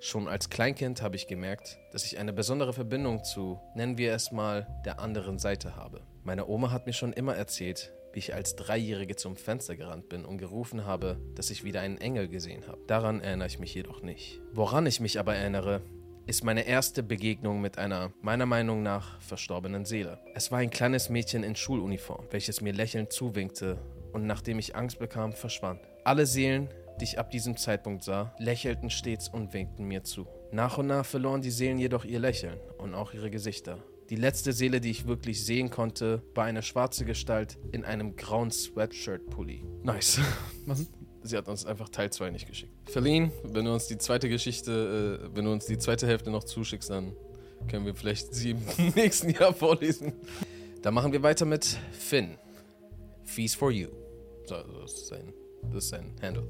[0.00, 4.32] Schon als Kleinkind habe ich gemerkt, dass ich eine besondere Verbindung zu, nennen wir es
[4.32, 6.02] mal, der anderen Seite habe.
[6.24, 10.24] Meine Oma hat mir schon immer erzählt, wie ich als Dreijährige zum Fenster gerannt bin
[10.24, 12.78] und gerufen habe, dass ich wieder einen Engel gesehen habe.
[12.86, 14.40] Daran erinnere ich mich jedoch nicht.
[14.52, 15.82] Woran ich mich aber erinnere,
[16.26, 20.18] ist meine erste Begegnung mit einer, meiner Meinung nach, verstorbenen Seele.
[20.34, 23.78] Es war ein kleines Mädchen in Schuluniform, welches mir lächelnd zuwinkte
[24.12, 25.80] und nachdem ich Angst bekam, verschwand.
[26.04, 26.68] Alle Seelen,
[27.00, 30.26] die ich ab diesem Zeitpunkt sah, lächelten stets und winkten mir zu.
[30.52, 33.78] Nach und nach verloren die Seelen jedoch ihr Lächeln und auch ihre Gesichter.
[34.12, 38.50] Die letzte Seele, die ich wirklich sehen konnte, war eine schwarze Gestalt in einem grauen
[38.50, 39.64] Sweatshirt-Pulli.
[39.84, 40.20] Nice.
[40.66, 40.84] Was?
[41.22, 42.74] Sie hat uns einfach Teil 2 nicht geschickt.
[42.90, 46.44] Feline, wenn du uns die zweite Geschichte, äh, wenn du uns die zweite Hälfte noch
[46.44, 47.16] zuschickst, dann
[47.70, 48.60] können wir vielleicht sie im
[48.94, 50.12] nächsten Jahr vorlesen.
[50.82, 52.36] Dann machen wir weiter mit Finn.
[53.24, 53.88] Fees for you.
[54.44, 55.32] So, das ist sein,
[55.70, 56.46] das ist sein Handle.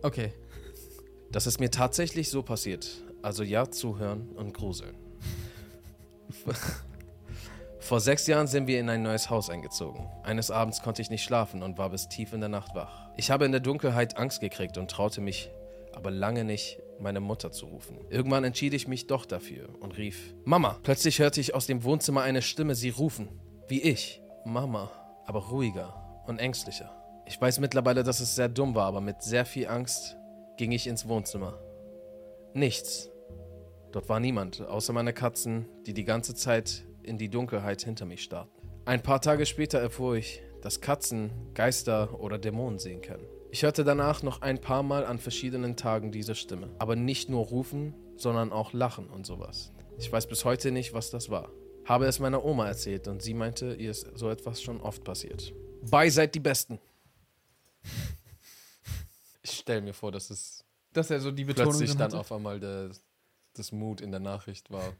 [0.00, 0.32] Okay.
[1.30, 3.02] Das ist mir tatsächlich so passiert.
[3.20, 4.96] Also ja, zuhören und gruseln.
[7.82, 10.08] Vor sechs Jahren sind wir in ein neues Haus eingezogen.
[10.22, 13.08] Eines Abends konnte ich nicht schlafen und war bis tief in der Nacht wach.
[13.16, 15.50] Ich habe in der Dunkelheit Angst gekriegt und traute mich
[15.92, 17.98] aber lange nicht, meine Mutter zu rufen.
[18.08, 20.78] Irgendwann entschied ich mich doch dafür und rief Mama.
[20.84, 23.28] Plötzlich hörte ich aus dem Wohnzimmer eine Stimme sie rufen.
[23.66, 24.22] Wie ich.
[24.44, 24.92] Mama.
[25.26, 26.96] Aber ruhiger und ängstlicher.
[27.26, 30.16] Ich weiß mittlerweile, dass es sehr dumm war, aber mit sehr viel Angst
[30.56, 31.58] ging ich ins Wohnzimmer.
[32.54, 33.10] Nichts.
[33.90, 38.22] Dort war niemand, außer meine Katzen, die die ganze Zeit in die Dunkelheit hinter mich
[38.22, 38.52] starrten.
[38.84, 43.26] Ein paar Tage später erfuhr ich, dass Katzen Geister oder Dämonen sehen können.
[43.50, 46.74] Ich hörte danach noch ein paar Mal an verschiedenen Tagen diese Stimme.
[46.78, 49.72] Aber nicht nur rufen, sondern auch lachen und sowas.
[49.98, 51.50] Ich weiß bis heute nicht, was das war.
[51.84, 55.52] Habe es meiner Oma erzählt und sie meinte, ihr ist so etwas schon oft passiert.
[55.82, 56.78] Bye, seid die Besten.
[59.44, 62.18] Ich stelle mir vor, dass es Dass er so die Betonung plötzlich dann hatte.
[62.20, 62.90] auf einmal der,
[63.54, 64.92] das Mut in der Nachricht war.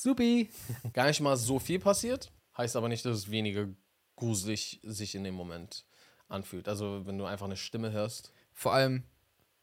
[0.00, 0.48] Supi.
[0.94, 3.68] Gar nicht mal so viel passiert, heißt aber nicht, dass es weniger
[4.16, 5.84] gruselig sich in dem Moment
[6.28, 6.68] anfühlt.
[6.68, 8.32] Also wenn du einfach eine Stimme hörst.
[8.54, 9.04] Vor allem,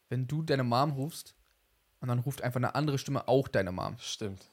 [0.08, 1.34] wenn du deine Mom rufst
[2.00, 3.96] und dann ruft einfach eine andere Stimme auch deine Mom.
[3.98, 4.44] Stimmt.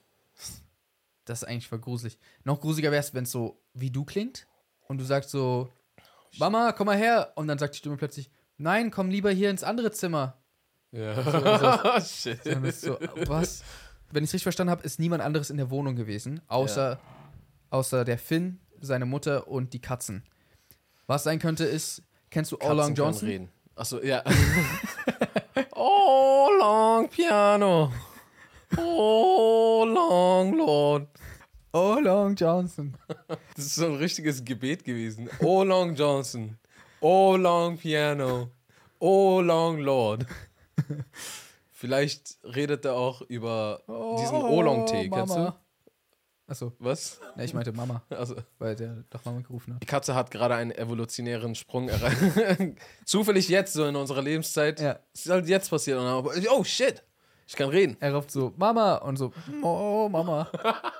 [1.25, 2.17] Das ist eigentlich voll gruselig.
[2.43, 4.47] Noch gruseliger wäre es, wenn es so wie du klingt
[4.87, 5.71] und du sagst so,
[6.39, 7.31] Mama, komm mal her.
[7.35, 10.37] Und dann sagt die Stimme plötzlich, nein, komm lieber hier ins andere Zimmer.
[10.91, 12.01] Ja.
[12.01, 12.43] Shit.
[12.43, 13.63] Dann ist so, was?
[14.11, 16.99] Wenn ich es richtig verstanden habe, ist niemand anderes in der Wohnung gewesen, außer,
[17.69, 20.23] außer der Finn, seine Mutter und die Katzen.
[21.07, 23.27] Was sein könnte, ist, kennst du All Long Johnson?
[23.27, 23.49] Reden.
[23.75, 24.23] Achso, ja.
[25.75, 27.91] oh, long piano.
[28.77, 31.07] Oh, long Lord.
[31.75, 32.95] All Long Johnson.
[33.27, 35.29] Das ist so ein richtiges Gebet gewesen.
[35.41, 36.57] Oh, long Johnson.
[37.01, 38.49] Oh, long piano.
[38.99, 40.25] Oh, long Lord.
[41.77, 43.81] Vielleicht redet er auch über
[44.17, 45.09] diesen Oolong-Tee.
[45.09, 45.39] Kennst du?
[45.49, 45.53] Oh.
[46.47, 47.19] Achso, Was?
[47.35, 49.83] ne, ich meinte Mama, Also, weil der doch Mama gerufen hat.
[49.83, 52.77] die Katze hat gerade einen evolutionären Sprung erreicht.
[53.05, 54.79] Zufällig jetzt, so in unserer Lebenszeit.
[54.79, 54.99] Ja.
[55.13, 55.99] Es ist halt jetzt passiert.
[55.99, 57.03] Und dann, oh, shit.
[57.45, 57.97] Ich kann reden.
[57.99, 60.49] Er ruft so, Mama, und so, oh, Mama.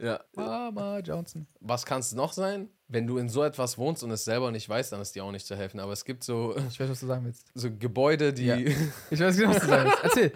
[0.00, 0.20] Ja.
[0.34, 1.46] Mama Johnson.
[1.60, 2.68] Was kann es noch sein?
[2.88, 5.30] Wenn du in so etwas wohnst und es selber nicht weißt, dann ist dir auch
[5.30, 5.78] nicht zu helfen.
[5.80, 7.46] Aber es gibt so, Ich weiß, was du sagen willst.
[7.54, 8.44] so Gebäude, die.
[8.46, 8.56] Ja.
[9.10, 10.04] Ich weiß genau, was du sagen willst.
[10.04, 10.32] Erzähl.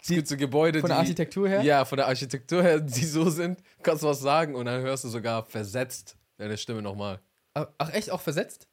[0.00, 0.92] es gibt so Gebäude, Von die.
[0.92, 1.62] der Architektur her?
[1.62, 5.04] Ja, von der Architektur her, die so sind, kannst du was sagen und dann hörst
[5.04, 7.20] du sogar versetzt deine Stimme nochmal.
[7.52, 8.10] Ach, echt?
[8.10, 8.66] Auch versetzt?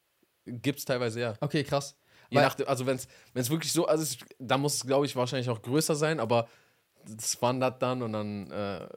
[0.46, 1.34] Gibt's teilweise ja.
[1.42, 1.96] Okay, krass.
[2.30, 2.98] Je Weil- nachdem, also wenn
[3.34, 6.48] es wirklich so, also es, da muss es, glaube ich, wahrscheinlich auch größer sein, aber
[7.18, 8.88] es wandert dann und dann, äh,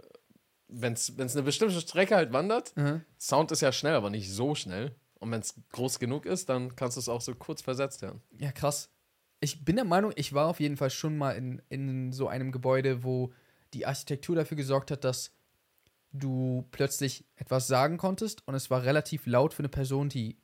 [0.69, 3.03] wenn es eine bestimmte Strecke halt wandert, Mhm.
[3.19, 4.95] Sound ist ja schnell, aber nicht so schnell.
[5.21, 8.21] Und wenn es groß genug ist, dann kannst du es auch so kurz versetzt hören.
[8.39, 8.91] Ja, krass.
[9.41, 12.53] Ich bin der Meinung, ich war auf jeden Fall schon mal in, in so einem
[12.53, 13.33] Gebäude, wo
[13.73, 15.33] die Architektur dafür gesorgt hat, dass
[16.13, 20.39] du plötzlich etwas sagen konntest und es war relativ laut für eine Person, die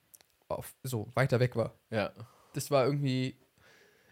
[0.48, 1.78] auf, so weiter weg war.
[1.90, 2.12] Ja.
[2.54, 3.36] Das war irgendwie.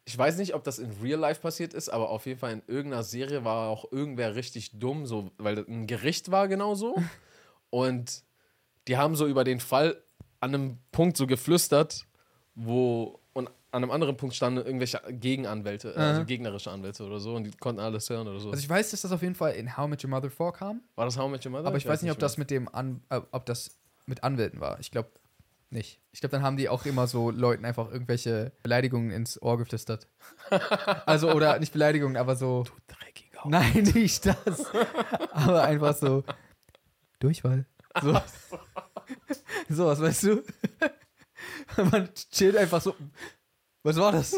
[0.09, 2.63] Ich weiß nicht, ob das in Real Life passiert ist, aber auf jeden Fall in
[2.67, 6.97] irgendeiner Serie war auch irgendwer richtig dumm, so, weil das ein Gericht war genauso.
[7.71, 8.23] und
[8.89, 10.03] die haben so über den Fall
[10.41, 12.07] an einem Punkt so geflüstert,
[12.55, 16.27] wo und an einem anderen Punkt standen irgendwelche Gegenanwälte, äh, also Aha.
[16.27, 18.49] gegnerische Anwälte oder so und die konnten alles hören oder so.
[18.49, 21.05] Also ich weiß, dass das auf jeden Fall in How Met Your Mother vorkam, war
[21.05, 21.67] das How Met Your Mother?
[21.67, 24.81] aber ich, weiß nicht, ob das mit dem An äh, ob das mit Anwälten war.
[24.81, 25.11] Ich glaube
[25.71, 26.01] nicht.
[26.13, 30.09] Ich glaube, dann haben die auch immer so Leuten einfach irgendwelche Beleidigungen ins Ohr geflüstert.
[31.07, 33.43] also oder nicht Beleidigungen, aber so Dreckiger.
[33.45, 34.67] Nein, nicht das.
[35.33, 36.25] Aber einfach so
[37.19, 37.67] Durchfall.
[38.01, 38.21] So.
[39.69, 40.43] so, was weißt du?
[41.91, 42.95] Man chillt einfach so.
[43.83, 44.37] Was war das?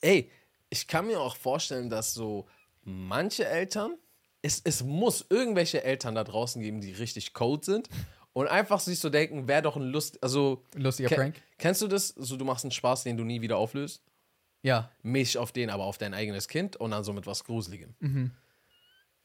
[0.00, 0.30] Ey,
[0.70, 2.46] ich kann mir auch vorstellen, dass so
[2.82, 3.96] manche Eltern,
[4.42, 7.88] es, es muss irgendwelche Eltern da draußen geben, die richtig cold sind
[8.32, 11.42] und einfach sich so denken, wäre doch ein Lust, also Lustiger ke- Prank.
[11.58, 12.08] Kennst du das?
[12.08, 14.02] So, du machst einen Spaß, den du nie wieder auflöst.
[14.62, 14.90] Ja.
[15.02, 17.94] Mäßig auf den, aber auf dein eigenes Kind und dann so mit was Gruseligem.
[18.00, 18.30] Mhm.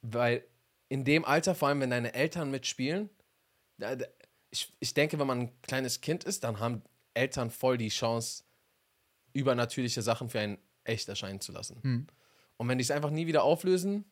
[0.02, 0.46] Weil
[0.90, 3.10] in dem Alter, vor allem wenn deine Eltern mitspielen,
[4.52, 6.82] ich, ich denke, wenn man ein kleines Kind ist, dann haben
[7.14, 8.44] Eltern voll die Chance,
[9.34, 11.82] übernatürliche Sachen für einen echt erscheinen zu lassen.
[11.82, 12.08] Hm.
[12.58, 14.06] Und wenn die es einfach nie wieder auflösen,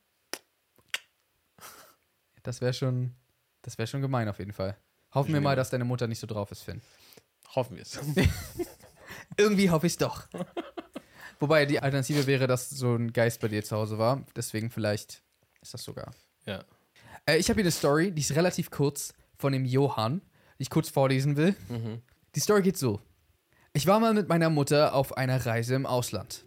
[2.43, 3.15] Das wäre schon,
[3.63, 4.77] das wäre schon gemein auf jeden Fall.
[5.13, 6.81] Hoffen wir mal, dass deine Mutter nicht so drauf ist, Finn.
[7.55, 7.99] hoffen wir es.
[9.37, 10.27] Irgendwie hoffe ich es doch.
[11.39, 14.23] Wobei die Alternative wäre, dass so ein Geist bei dir zu Hause war.
[14.35, 15.21] Deswegen vielleicht
[15.61, 16.13] ist das sogar.
[16.45, 16.63] ja.
[17.25, 20.21] Äh, ich habe hier eine Story, die ist relativ kurz von dem Johann,
[20.59, 21.55] die ich kurz vorlesen will.
[21.69, 22.01] Mhm.
[22.35, 22.99] Die Story geht so.
[23.73, 26.45] Ich war mal mit meiner Mutter auf einer Reise im Ausland.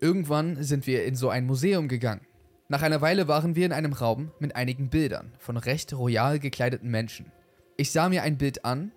[0.00, 2.26] Irgendwann sind wir in so ein Museum gegangen.
[2.70, 6.90] Nach einer Weile waren wir in einem Raum mit einigen Bildern von recht royal gekleideten
[6.90, 7.32] Menschen.
[7.78, 8.92] Ich sah mir ein Bild an,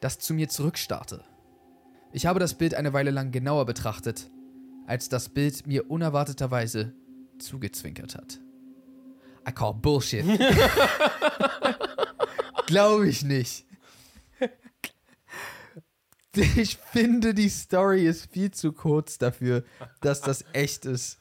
[0.00, 1.22] das zu mir zurückstarrte.
[2.12, 4.28] Ich habe das Bild eine Weile lang genauer betrachtet,
[4.88, 6.92] als das Bild mir unerwarteterweise
[7.38, 8.40] zugezwinkert hat.
[9.48, 10.24] I call Bullshit.
[12.66, 13.66] Glaube ich nicht.
[16.34, 19.62] Ich finde, die Story ist viel zu kurz dafür,
[20.00, 21.19] dass das echt ist.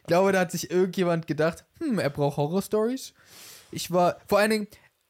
[0.00, 3.12] Ich glaube, da hat sich irgendjemand gedacht, hm, er braucht Horror-Stories.
[3.70, 4.68] Ich war, vor allen Dingen,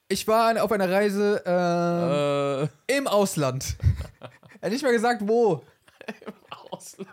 [0.09, 3.77] ich war auf einer Reise ähm, Äh, im Ausland.
[4.61, 5.63] er hat nicht mal gesagt, wo.
[6.71, 7.09] Ausland.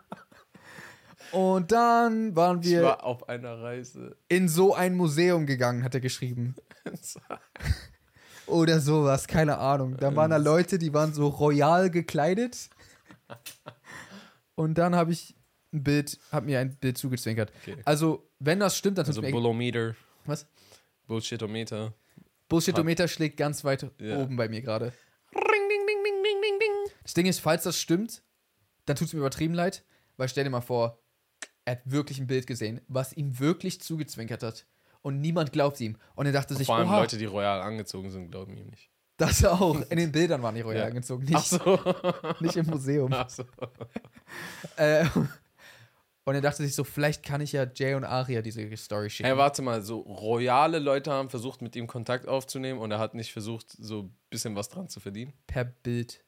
[1.31, 4.15] Und dann waren Ich wir war auf einer Reise.
[4.29, 6.55] in so ein Museum gegangen, hat er geschrieben.
[8.47, 9.97] Oder sowas, keine Ahnung.
[9.97, 12.69] Da waren da Leute, die waren so royal gekleidet.
[14.53, 15.35] Und dann habe ich
[15.75, 17.51] ein Bild, habe mir ein Bild zugezwinkert.
[17.61, 17.75] Okay.
[17.85, 20.47] Also, wenn das stimmt, dann Also tut's mir Bullometer, was?
[21.07, 21.93] Bullshitometer.
[22.49, 24.17] Bullshitometer schlägt ganz weit Ja.
[24.17, 24.93] oben bei mir gerade.
[27.03, 28.23] Das Ding ist, falls das stimmt,
[28.85, 29.83] dann tut es mir übertrieben leid,
[30.17, 30.99] weil stell dir mal vor,
[31.65, 34.65] er hat wirklich ein Bild gesehen, was ihm wirklich zugezwinkert hat.
[35.01, 35.97] Und niemand glaubt ihm.
[36.15, 38.89] Und er dachte sich, Vor allem oha, Leute, die royal angezogen sind, glauben ihm nicht.
[39.17, 39.79] das auch.
[39.91, 40.85] In den Bildern waren die royal Ja.
[40.87, 41.79] angezogen, Ach nicht, so.
[42.39, 43.13] nicht im Museum.
[43.13, 43.43] Ach so.
[44.77, 45.05] Äh,
[46.25, 49.27] und er dachte sich so, vielleicht kann ich ja Jay und Aria diese Story schicken.
[49.29, 53.13] Hey, warte mal, so royale Leute haben versucht, mit ihm Kontakt aufzunehmen und er hat
[53.13, 55.33] nicht versucht, so ein bisschen was dran zu verdienen.
[55.47, 56.23] per Bild.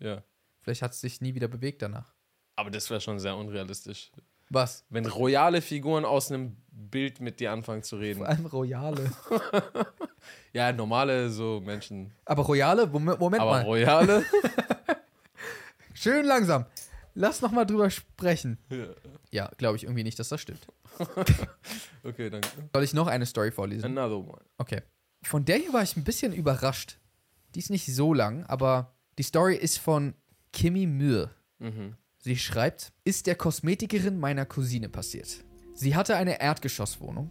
[0.00, 0.22] Ja.
[0.62, 2.12] Vielleicht hat es sich nie wieder bewegt danach.
[2.56, 4.10] Aber das wäre schon sehr unrealistisch.
[4.48, 4.84] Was?
[4.90, 8.18] Wenn royale Figuren aus einem Bild mit dir anfangen zu reden.
[8.18, 9.10] Vor allem Royale.
[10.52, 12.12] Ja, normale so Menschen.
[12.24, 12.86] Aber Royale?
[12.86, 13.62] Moment, Moment Aber mal.
[13.62, 14.24] royale?
[15.94, 16.64] Schön langsam.
[17.18, 18.58] Lass noch mal drüber sprechen.
[18.68, 18.88] Ja.
[19.30, 20.66] Ja, glaube ich irgendwie nicht, dass das stimmt.
[22.04, 22.48] okay, danke.
[22.74, 23.96] Soll ich noch eine Story vorlesen?
[23.96, 24.44] Another one.
[24.58, 24.82] Okay.
[25.22, 26.98] Von der hier war ich ein bisschen überrascht.
[27.54, 30.14] Die ist nicht so lang, aber die Story ist von
[30.52, 31.30] Kimi Mühe.
[31.58, 31.96] Mhm.
[32.18, 35.42] Sie schreibt, ist der Kosmetikerin meiner Cousine passiert.
[35.72, 37.30] Sie hatte eine Erdgeschosswohnung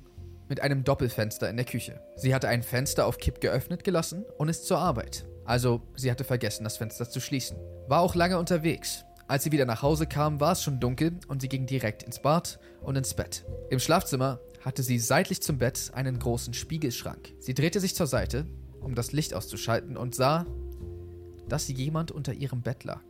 [0.49, 2.01] mit einem Doppelfenster in der Küche.
[2.15, 5.27] Sie hatte ein Fenster auf Kipp geöffnet gelassen und ist zur Arbeit.
[5.45, 7.57] Also, sie hatte vergessen, das Fenster zu schließen.
[7.87, 9.05] War auch lange unterwegs.
[9.27, 12.21] Als sie wieder nach Hause kam, war es schon dunkel und sie ging direkt ins
[12.21, 13.43] Bad und ins Bett.
[13.71, 17.33] Im Schlafzimmer hatte sie seitlich zum Bett einen großen Spiegelschrank.
[17.39, 18.45] Sie drehte sich zur Seite,
[18.81, 20.45] um das Licht auszuschalten und sah,
[21.49, 23.03] dass jemand unter ihrem Bett lag.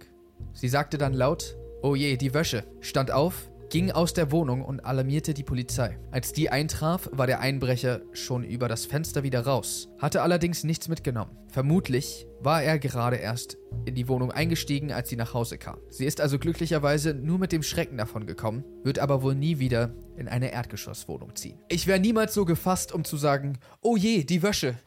[0.53, 4.85] Sie sagte dann laut, Oh je, die Wäsche, stand auf, ging aus der Wohnung und
[4.85, 5.99] alarmierte die Polizei.
[6.09, 10.87] Als die eintraf, war der Einbrecher schon über das Fenster wieder raus, hatte allerdings nichts
[10.87, 11.35] mitgenommen.
[11.49, 15.77] Vermutlich war er gerade erst in die Wohnung eingestiegen, als sie nach Hause kam.
[15.89, 19.93] Sie ist also glücklicherweise nur mit dem Schrecken davon gekommen, wird aber wohl nie wieder
[20.15, 21.59] in eine Erdgeschosswohnung ziehen.
[21.67, 24.79] Ich wäre niemals so gefasst, um zu sagen, oh je, die Wäsche.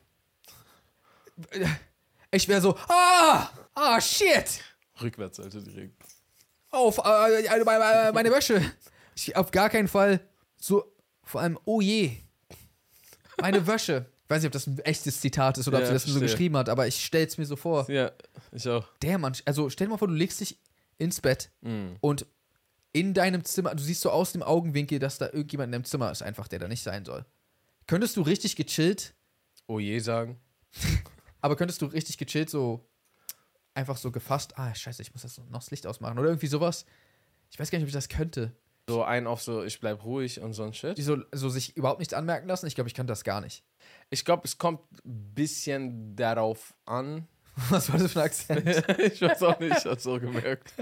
[2.31, 4.63] Ich wäre so, ah, ah, shit.
[5.03, 6.18] Rückwärts, Alter, direkt.
[6.71, 8.61] Auf, äh, äh, meine, meine Wäsche.
[9.15, 10.21] Ich, auf gar keinen Fall
[10.57, 10.85] so,
[11.23, 12.13] vor allem, oh je.
[13.41, 14.07] Meine Wäsche.
[14.25, 16.15] Ich weiß nicht, ob das ein echtes Zitat ist oder ob Ja, sie das nur
[16.15, 17.91] so geschrieben hat, aber ich stell's mir so vor.
[17.91, 18.13] Ja,
[18.53, 18.87] ich auch.
[19.03, 20.59] Der Mann, also stell dir mal vor, du legst dich
[20.99, 21.97] ins Bett Mhm.
[22.01, 22.27] und
[22.93, 26.11] in deinem Zimmer, du siehst so aus dem Augenwinkel, dass da irgendjemand in deinem Zimmer
[26.11, 27.25] ist, einfach, der da nicht sein soll.
[27.87, 29.15] Könntest du richtig gechillt,
[29.67, 30.41] Oh je sagen.
[31.41, 32.87] aber könntest du richtig gechillt so
[33.79, 36.85] einfach so gefasst, ah, scheiße, ich muss das noch das Licht ausmachen oder irgendwie sowas.
[37.51, 38.53] Ich weiß gar nicht, ob ich das könnte.
[38.89, 40.99] So ein auf so, ich bleib ruhig und so ein Shit.
[40.99, 42.67] Die so, so sich überhaupt nichts anmerken lassen.
[42.67, 43.63] Ich glaube, ich kann das gar nicht.
[44.11, 47.29] Ich glaube, es kommt ein bisschen darauf an.
[47.71, 48.67] Was war das für ein Akzent?
[48.99, 50.73] ich weiß auch nicht, ich hab's so gemerkt.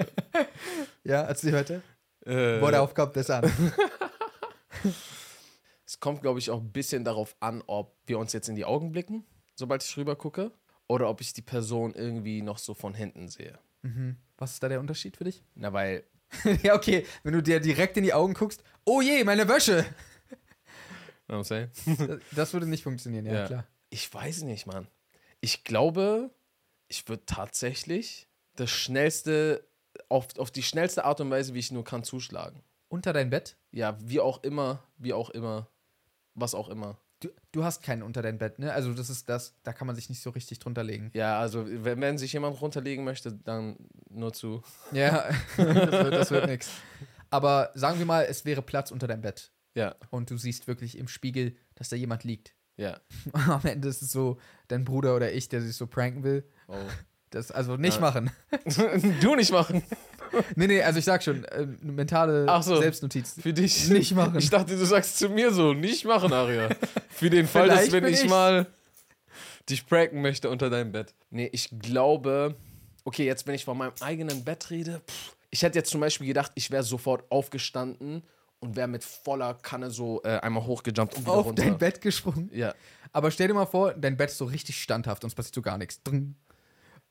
[1.05, 1.83] ja, als die heute.
[2.25, 3.51] Äh, Wo darauf kommt das an.
[5.85, 8.65] es kommt, glaube ich, auch ein bisschen darauf an, ob wir uns jetzt in die
[8.65, 10.53] Augen blicken, sobald ich rüber gucke,
[10.89, 13.59] oder ob ich die Person irgendwie noch so von hinten sehe.
[13.83, 14.17] mhm.
[14.39, 15.43] Was ist da der Unterschied für dich?
[15.55, 16.05] Na, weil,
[16.63, 19.87] ja, okay, wenn du dir direkt in die Augen guckst, oh je, meine Wäsche!
[21.29, 21.71] I'm saying?
[22.07, 23.47] Das, das würde nicht funktionieren, ja, Ja.
[23.47, 23.67] klar.
[23.91, 24.89] Ich weiß nicht, Mann.
[25.41, 26.31] Ich glaube,
[26.89, 29.67] ich würde tatsächlich das schnellste,
[30.09, 32.63] auf, auf die schnellste Art und Weise, wie ich nur kann, zuschlagen.
[32.89, 33.57] Unter dein Bett?
[33.73, 35.69] Ja, wie auch immer, wie auch immer,
[36.35, 36.99] was auch immer.
[37.21, 38.73] Du, du hast keinen unter dein Bett, ne?
[38.73, 41.11] Also das ist das, da kann man sich nicht so richtig drunter legen.
[41.15, 43.77] Ja, also wenn, wenn sich jemand runterlegen möchte, dann
[44.11, 44.63] nur zu.
[44.93, 45.25] Ja,
[45.57, 46.69] das wird, das wird nix.
[47.31, 50.99] Aber sagen wir mal, es wäre Platz unter deinem Bett Ja, und du siehst wirklich
[50.99, 52.55] im Spiegel, dass da jemand liegt.
[52.77, 53.01] ja.
[53.33, 56.45] Am Ende ist es so dein Bruder oder ich, der sich so pranken will.
[56.69, 56.75] Oh.
[57.31, 58.01] Das also nicht Ja.
[58.03, 58.31] machen.
[59.21, 59.83] du nicht machen.
[60.55, 62.81] Nee, nee, also ich sag schon, äh, mentale so.
[62.81, 63.37] Selbstnotiz.
[63.41, 63.89] Für dich.
[63.89, 64.37] Nicht machen.
[64.39, 66.69] Ich dachte, du sagst zu mir so, nicht machen, Aria.
[67.17, 68.29] Für den Fall, dass wenn ich ich's.
[68.29, 68.67] mal
[69.69, 71.15] dich pranken möchte unter deinem Bett.
[71.31, 72.55] Nee, ich glaube,
[73.05, 76.27] okay, jetzt wenn ich von meinem eigenen Bett rede, pff, ich hätte jetzt zum Beispiel
[76.27, 78.23] gedacht, ich wäre sofort aufgestanden
[78.61, 81.63] und wäre mit voller Kanne so äh, einmal hochgejumpt und wieder Auf runter.
[81.63, 82.51] dein Bett gesprungen.
[82.53, 82.75] Ja.
[83.13, 85.63] Aber stell dir mal vor, dein Bett ist so richtig standhaft und es passiert so
[85.63, 86.01] gar nichts.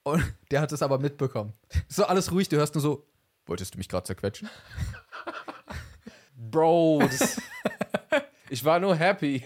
[0.03, 1.53] Und der hat es aber mitbekommen.
[1.87, 3.07] So alles ruhig, du hörst nur so,
[3.45, 4.49] wolltest du mich gerade zerquetschen?
[6.35, 7.41] Bro, das,
[8.49, 9.41] ich war nur happy.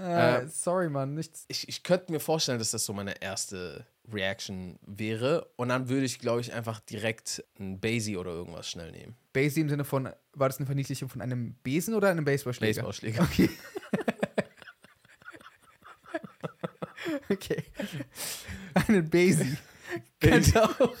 [0.00, 1.44] Äh, sorry, Mann, nichts.
[1.48, 5.50] Ich, ich könnte mir vorstellen, dass das so meine erste Reaction wäre.
[5.56, 9.16] Und dann würde ich, glaube ich, einfach direkt ein Basie oder irgendwas schnell nehmen.
[9.32, 12.82] Basie im Sinne von, war das eine Verniedlichung von einem Besen oder einem Baseballschläger?
[12.82, 13.22] Baseballschläger.
[13.22, 13.50] Okay.
[17.30, 17.64] okay.
[18.74, 19.56] Einen Basie.
[20.20, 20.96] Könnte auch,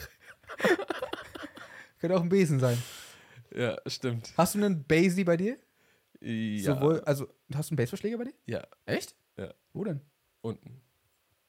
[2.00, 2.80] könnte auch ein Besen sein.
[3.54, 4.32] Ja, stimmt.
[4.36, 5.56] Hast du einen Basie bei dir?
[6.20, 6.74] Ja.
[6.74, 8.34] Sowohl, also, hast du einen Baseballschläger bei dir?
[8.46, 9.14] ja, Echt?
[9.38, 9.52] Ja.
[9.72, 10.00] Wo denn?
[10.42, 10.80] unten.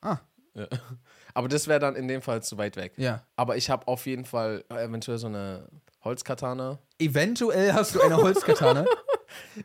[0.01, 0.17] Ah,
[0.53, 0.67] Ja.
[1.34, 2.93] Aber das wäre dann in dem Fall zu weit weg.
[2.97, 3.25] ja.
[3.36, 5.67] Aber ich habe auf jeden Fall eventuell so eine
[6.03, 6.79] Holzkatana.
[6.99, 8.86] Eventuell hast du eine Holzkatane.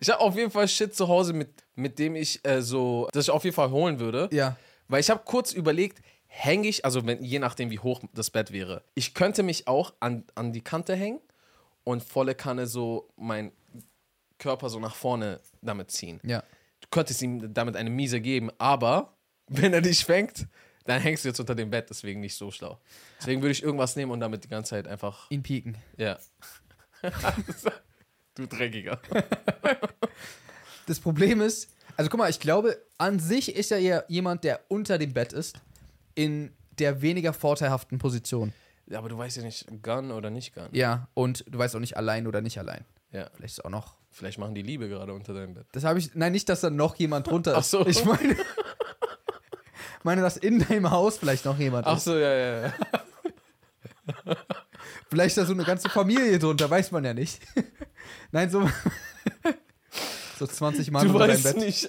[0.00, 3.24] Ich habe auf jeden Fall Shit zu Hause, mit, mit dem ich äh, so, das
[3.24, 4.28] ich auf jeden Fall holen würde.
[4.32, 4.56] ja.
[4.86, 8.52] Weil ich habe kurz überlegt, hänge ich, also wenn, je nachdem, wie hoch das Bett
[8.52, 11.18] wäre, ich könnte mich auch an, an die Kante hängen
[11.82, 13.50] und volle Kanne so mein
[14.38, 16.20] Körper so nach vorne damit ziehen.
[16.24, 16.42] Ja.
[16.80, 19.16] Du könntest ihm damit eine Miese geben, aber
[19.48, 20.46] wenn er dich fängt,
[20.84, 22.78] dann hängst du jetzt unter dem Bett, deswegen nicht so schlau.
[23.18, 25.76] Deswegen würde ich irgendwas nehmen und damit die ganze Zeit einfach, Ihn pieken.
[25.96, 26.18] ja.
[28.34, 29.00] du Dreckiger.
[30.86, 34.60] Das Problem ist, also guck mal, ich glaube, an sich ist er eher jemand, der
[34.68, 35.60] unter dem Bett ist,
[36.14, 38.52] in der weniger vorteilhaften Position.
[38.86, 40.68] Ja, aber du weißt ja nicht, Gun oder nicht Gun.
[40.72, 42.84] Ja, und du weißt auch nicht allein oder nicht allein.
[43.16, 43.30] Ja.
[43.34, 43.96] Vielleicht ist auch noch.
[44.10, 45.66] Vielleicht machen die Liebe gerade unter deinem Bett.
[45.72, 46.14] Das habe ich.
[46.14, 47.58] Nein, nicht, dass da noch jemand drunter ist.
[47.58, 47.86] Ach so.
[47.86, 48.36] Ich meine,
[50.02, 52.04] meine, dass in deinem Haus vielleicht noch jemand Ach ist.
[52.04, 52.74] so, ja, ja, ja.
[55.08, 57.40] Vielleicht da so eine ganze Familie drunter, weiß man ja nicht.
[58.32, 58.68] Nein, so.
[60.38, 61.56] So 20 Mal unter deinem Bett.
[61.56, 61.88] nicht.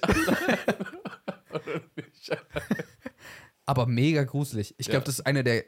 [3.66, 4.74] Aber mega gruselig.
[4.78, 5.06] Ich glaube, Ja.
[5.06, 5.66] das ist eine der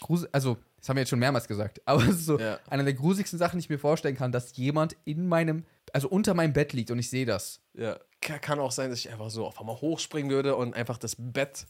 [0.00, 2.58] Grusel also das haben wir jetzt schon mehrmals gesagt, aber es ist so Ja.
[2.68, 5.64] eine der gruseligsten Sachen, die ich mir vorstellen kann, dass jemand in meinem,
[5.94, 7.60] also unter meinem Bett liegt und ich sehe das.
[7.72, 7.98] Ja.
[8.20, 11.16] Ka- Kann auch sein, dass ich einfach so auf einmal hochspringen würde und einfach das
[11.18, 11.66] Bett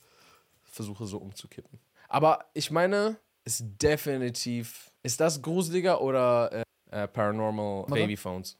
[0.65, 1.79] versuche so umzukippen.
[2.09, 4.91] Aber ich meine, ist definitiv.
[5.03, 7.95] Ist das gruseliger oder äh, äh, Paranormal Warte.
[7.95, 8.57] Babyphones?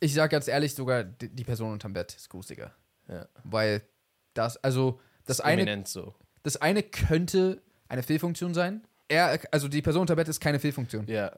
[0.00, 2.72] Ich sage ganz ehrlich, sogar die, die Person unterm Bett ist gruseliger.
[3.08, 3.26] Ja.
[3.44, 3.82] Weil
[4.34, 6.14] das, also das eine, Eminent so.
[6.42, 8.86] das eine könnte eine Fehlfunktion sein.
[9.08, 11.06] Er, also die Person unter Bett ist keine Fehlfunktion.
[11.06, 11.32] Ja.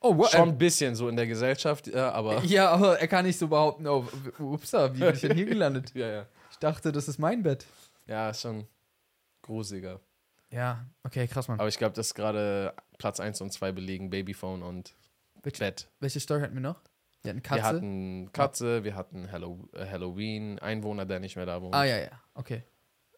[0.00, 0.30] Oh, what?
[0.30, 2.42] Schon ein bisschen so in der Gesellschaft, ja, aber.
[2.44, 4.06] Ja, aber er kann nicht so behaupten, oh,
[4.38, 5.92] upsa, wie bin ich denn hier gelandet?
[5.94, 6.26] Ja, ja.
[6.50, 7.66] Ich dachte, das ist mein Bett.
[8.06, 8.66] Ja, ist schon
[9.42, 10.00] gruseliger.
[10.50, 11.60] Ja, okay, krass, Mann.
[11.60, 14.94] Aber ich glaube, dass gerade Platz 1 und 2 belegen Babyphone und
[15.42, 15.88] Welche, Bett.
[16.00, 16.80] welche Story hatten wir noch?
[17.22, 17.60] Wir hatten Katze.
[17.60, 21.74] Wir hatten Katze, wir hatten Hallow äh, Halloween, Einwohner, der nicht mehr da wohnt.
[21.74, 22.64] ah, ja, ja, okay.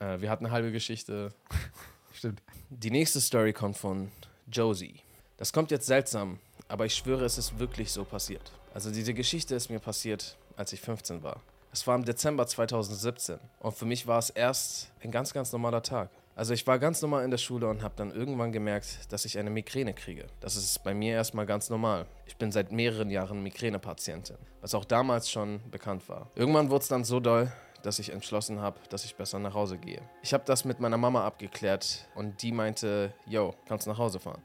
[0.00, 1.32] Äh, wir hatten eine halbe Geschichte.
[2.12, 2.42] Stimmt.
[2.70, 4.10] Die nächste Story kommt von
[4.50, 5.00] Josie.
[5.36, 8.52] Das kommt jetzt seltsam, aber ich schwöre, es ist wirklich so passiert.
[8.74, 11.40] Also diese Geschichte ist mir passiert, als ich 15 war.
[11.72, 15.82] Es war im Dezember 2017 und für mich war es erst ein ganz, ganz normaler
[15.82, 16.10] Tag.
[16.34, 19.38] Also ich war ganz normal in der Schule und habe dann irgendwann gemerkt, dass ich
[19.38, 20.26] eine Migräne kriege.
[20.40, 22.06] Das ist bei mir erstmal ganz normal.
[22.26, 26.30] Ich bin seit mehreren Jahren Migränepatientin, was auch damals schon bekannt war.
[26.34, 29.78] Irgendwann wurde es dann so doll, dass ich entschlossen habe, dass ich besser nach Hause
[29.78, 30.02] gehe.
[30.22, 34.42] Ich habe das mit meiner Mama abgeklärt und die meinte, yo, kannst nach Hause fahren.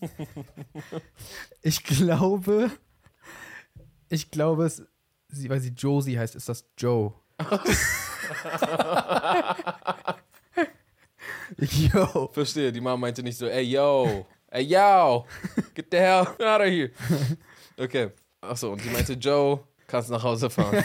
[1.64, 2.72] Ich glaube,
[4.08, 4.82] ich glaube, es,
[5.28, 7.14] sie, weil sie Josie heißt, ist das Joe.
[11.58, 12.30] Yo.
[12.32, 15.26] Verstehe, die Mama meinte nicht so, ey, yo, ey, yo,
[15.74, 16.90] get the hell out of here.
[17.78, 20.82] Okay, achso, und die meinte, Joe, kannst nach Hause fahren.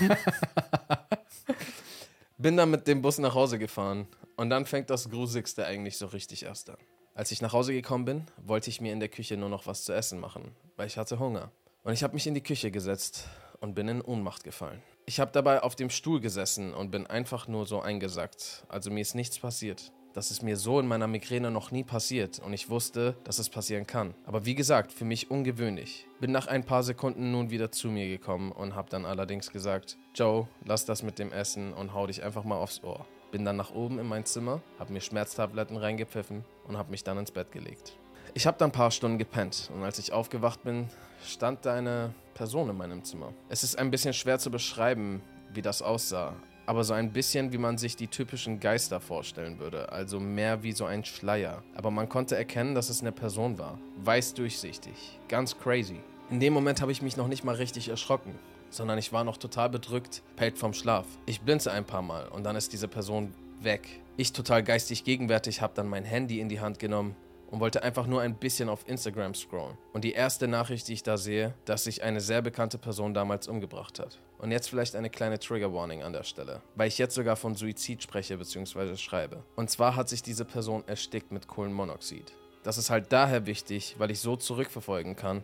[2.37, 6.05] Bin dann mit dem Bus nach Hause gefahren und dann fängt das Gruseligste eigentlich so
[6.07, 6.77] richtig erst an.
[7.15, 9.83] Als ich nach Hause gekommen bin, wollte ich mir in der Küche nur noch was
[9.83, 11.51] zu essen machen, weil ich hatte Hunger.
[11.83, 13.27] Und ich habe mich in die Küche gesetzt
[13.59, 14.83] und bin in Ohnmacht gefallen.
[15.07, 18.65] Ich habe dabei auf dem Stuhl gesessen und bin einfach nur so eingesackt.
[18.67, 19.91] Also mir ist nichts passiert.
[20.17, 23.51] Das ist mir so in meiner Migräne noch nie passiert und ich wusste, dass es
[23.51, 24.15] passieren kann.
[24.25, 26.07] Aber wie gesagt, für mich ungewöhnlich.
[26.19, 29.95] Bin nach ein paar Sekunden nun wieder zu mir gekommen und habe dann allerdings gesagt,
[30.15, 33.05] Joe, lass das mit dem Essen und hau dich einfach mal aufs Ohr.
[33.31, 37.19] Bin dann nach oben in mein Zimmer, habe mir Schmerztabletten reingepfiffen und habe mich dann
[37.19, 37.95] ins Bett gelegt.
[38.33, 40.89] Ich habe dann ein paar Stunden gepennt und als ich aufgewacht bin,
[41.23, 43.33] stand da eine Person in meinem Zimmer.
[43.49, 45.21] Es ist ein bisschen schwer zu beschreiben,
[45.53, 46.33] wie das aussah,
[46.67, 50.73] aber so ein bisschen wie man sich die typischen Geister vorstellen würde, also mehr wie
[50.73, 51.63] so ein Schleier.
[51.75, 53.79] Aber man konnte erkennen, dass es eine Person war.
[54.03, 56.01] Weiß durchsichtig, ganz crazy.
[56.29, 58.35] In dem Moment habe ich mich noch nicht mal richtig erschrocken,
[58.69, 61.07] sondern ich war noch total bedrückt, pellt vom Schlaf.
[61.25, 63.87] Ich blinze ein paar Mal und dann ist diese Person weg.
[64.17, 67.15] Ich total geistig gegenwärtig habe dann mein Handy in die Hand genommen
[67.49, 69.77] und wollte einfach nur ein bisschen auf Instagram scrollen.
[69.93, 73.47] Und die erste Nachricht, die ich da sehe, dass sich eine sehr bekannte Person damals
[73.47, 74.19] umgebracht hat.
[74.39, 77.55] Und jetzt vielleicht eine kleine Trigger Warning an der Stelle, weil ich jetzt sogar von
[77.55, 78.95] Suizid spreche bzw.
[78.95, 79.43] schreibe.
[79.55, 82.33] Und zwar hat sich diese Person erstickt mit Kohlenmonoxid.
[82.63, 85.43] Das ist halt daher wichtig, weil ich so zurückverfolgen kann,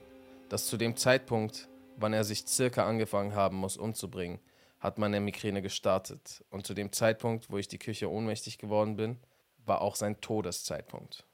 [0.50, 4.40] dass zu dem Zeitpunkt, wann er sich circa angefangen haben muss umzubringen,
[4.80, 6.44] hat meine Migräne gestartet.
[6.50, 9.18] Und zu dem Zeitpunkt, wo ich die Küche ohnmächtig geworden bin,
[9.66, 11.26] war auch sein Todeszeitpunkt.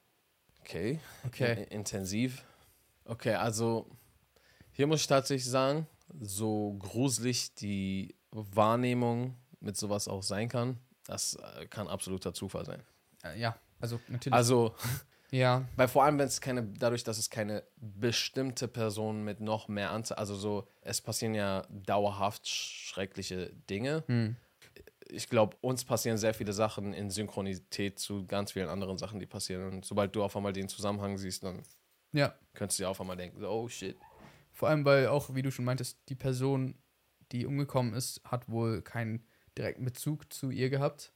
[0.61, 0.99] Okay.
[1.25, 1.63] Okay.
[1.63, 2.45] In intensiv.
[3.05, 3.87] Okay, also
[4.71, 5.87] hier muss ich tatsächlich sagen,
[6.19, 12.83] so gruselig die Wahrnehmung mit sowas auch sein kann, das äh, kann absoluter Zufall sein.
[13.23, 14.33] Äh, ja, also natürlich.
[14.33, 14.75] Also,
[15.31, 19.67] ja, weil vor allem, wenn es keine, dadurch, dass es keine bestimmte Person mit noch
[19.67, 24.03] mehr Anzahl, also so, es passieren ja dauerhaft schreckliche Dinge.
[24.07, 24.35] hm.
[25.11, 29.25] Ich glaube, uns passieren sehr viele Sachen in Synchronität zu ganz vielen anderen Sachen, die
[29.25, 29.67] passieren.
[29.67, 31.63] Und sobald du auf einmal den Zusammenhang siehst, dann
[32.11, 32.35] ja.
[32.53, 33.97] könntest du dir auf einmal denken, oh shit.
[34.59, 36.75] Vor allem, weil auch, wie du schon meintest, die Person,
[37.31, 39.25] die umgekommen ist, hat wohl keinen
[39.57, 41.13] direkten Bezug zu ihr gehabt.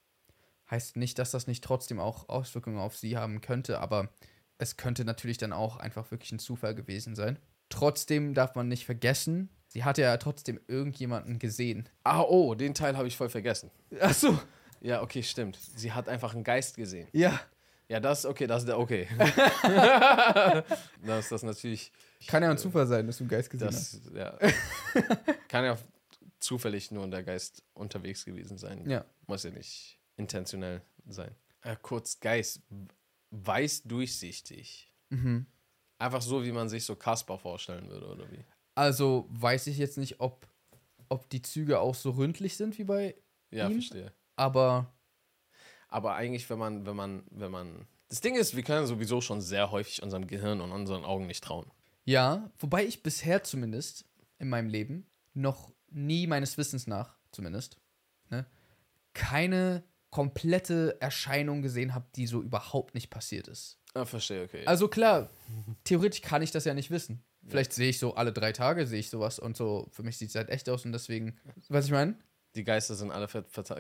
[0.72, 4.08] Heißt nicht, dass das nicht trotzdem auch Auswirkungen auf sie haben könnte, aber
[4.60, 7.38] es könnte natürlich dann auch einfach wirklich ein Zufall gewesen sein.
[7.68, 11.90] Trotzdem darf man nicht vergessen, sie hatte ja trotzdem irgendjemanden gesehen.
[12.06, 13.72] Ah, oh, den Teil habe ich voll vergessen.
[14.00, 14.40] Ach so.
[14.80, 15.60] Ja, okay, stimmt.
[15.76, 17.10] Sie hat einfach einen Geist gesehen.
[17.12, 17.42] Ja.
[17.90, 19.08] Ja, das, okay, das ist der, okay.
[21.06, 21.92] das ist das natürlich.
[22.28, 24.02] Kann ja ein Zufall sein, dass du einen Geist gesehen hast.
[24.06, 24.38] Das, ja.
[25.48, 25.78] Kann ja
[26.40, 28.90] zufällig nur der Geist unterwegs gewesen sein.
[28.90, 29.06] Ja.
[29.28, 31.36] Muss ja nicht intentionell sein.
[31.62, 32.62] Äh, kurz, Geist.
[33.32, 34.94] Weiß durchsichtig.
[35.10, 35.46] Mhm.
[36.00, 38.44] Einfach so, wie man sich so Kasper vorstellen würde, oder wie?
[38.76, 40.48] Also weiß ich jetzt nicht, ob
[41.10, 43.16] ob die Züge auch so ründlich sind wie bei,
[43.52, 43.74] Ja, Ihm?
[43.74, 44.12] verstehe.
[44.36, 44.92] aber
[45.94, 47.88] Aber eigentlich, wenn man, wenn man, wenn man.
[48.10, 51.44] Das Ding ist, wir können sowieso schon sehr häufig unserem Gehirn und unseren Augen nicht
[51.44, 51.72] trauen.
[52.04, 54.06] ja, wobei ich bisher zumindest
[54.40, 57.78] in meinem Leben noch nie meines Wissens nach zumindest
[58.30, 58.46] ne,
[59.14, 63.80] keine komplette Erscheinung gesehen habe, die so überhaupt nicht passiert ist.
[63.94, 64.66] Ah, verstehe, okay.
[64.66, 65.30] Also klar,
[65.84, 67.24] theoretisch kann ich das ja nicht wissen.
[67.48, 70.30] Vielleicht sehe ich so alle drei Tage, sehe ich sowas und so, für mich sieht
[70.30, 71.38] es halt echt aus und deswegen,
[71.68, 72.16] was ich meine?
[72.56, 73.28] Die Geister sind alle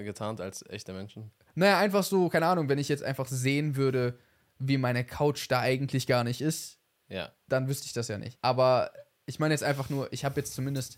[0.03, 1.31] getarnt als echte Menschen.
[1.55, 4.17] Naja, einfach so, keine Ahnung, wenn ich jetzt einfach sehen würde,
[4.59, 7.31] wie meine Couch da eigentlich gar nicht ist, Ja.
[7.47, 8.37] dann wüsste ich das ja nicht.
[8.41, 8.91] Aber
[9.25, 10.97] ich meine jetzt einfach nur, ich habe jetzt zumindest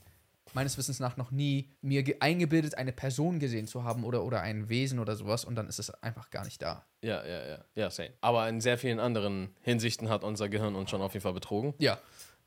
[0.54, 4.42] meines Wissens nach noch nie mir ge- eingebildet, eine Person gesehen zu haben oder, oder
[4.42, 6.86] ein Wesen oder sowas und dann ist es einfach gar nicht da.
[7.02, 7.66] Ja, ja, ja.
[7.76, 8.12] Ja, same.
[8.22, 11.74] Aber in sehr vielen anderen Hinsichten hat unser Gehirn uns schon auf jeden Fall betrogen
[11.80, 11.98] Ja.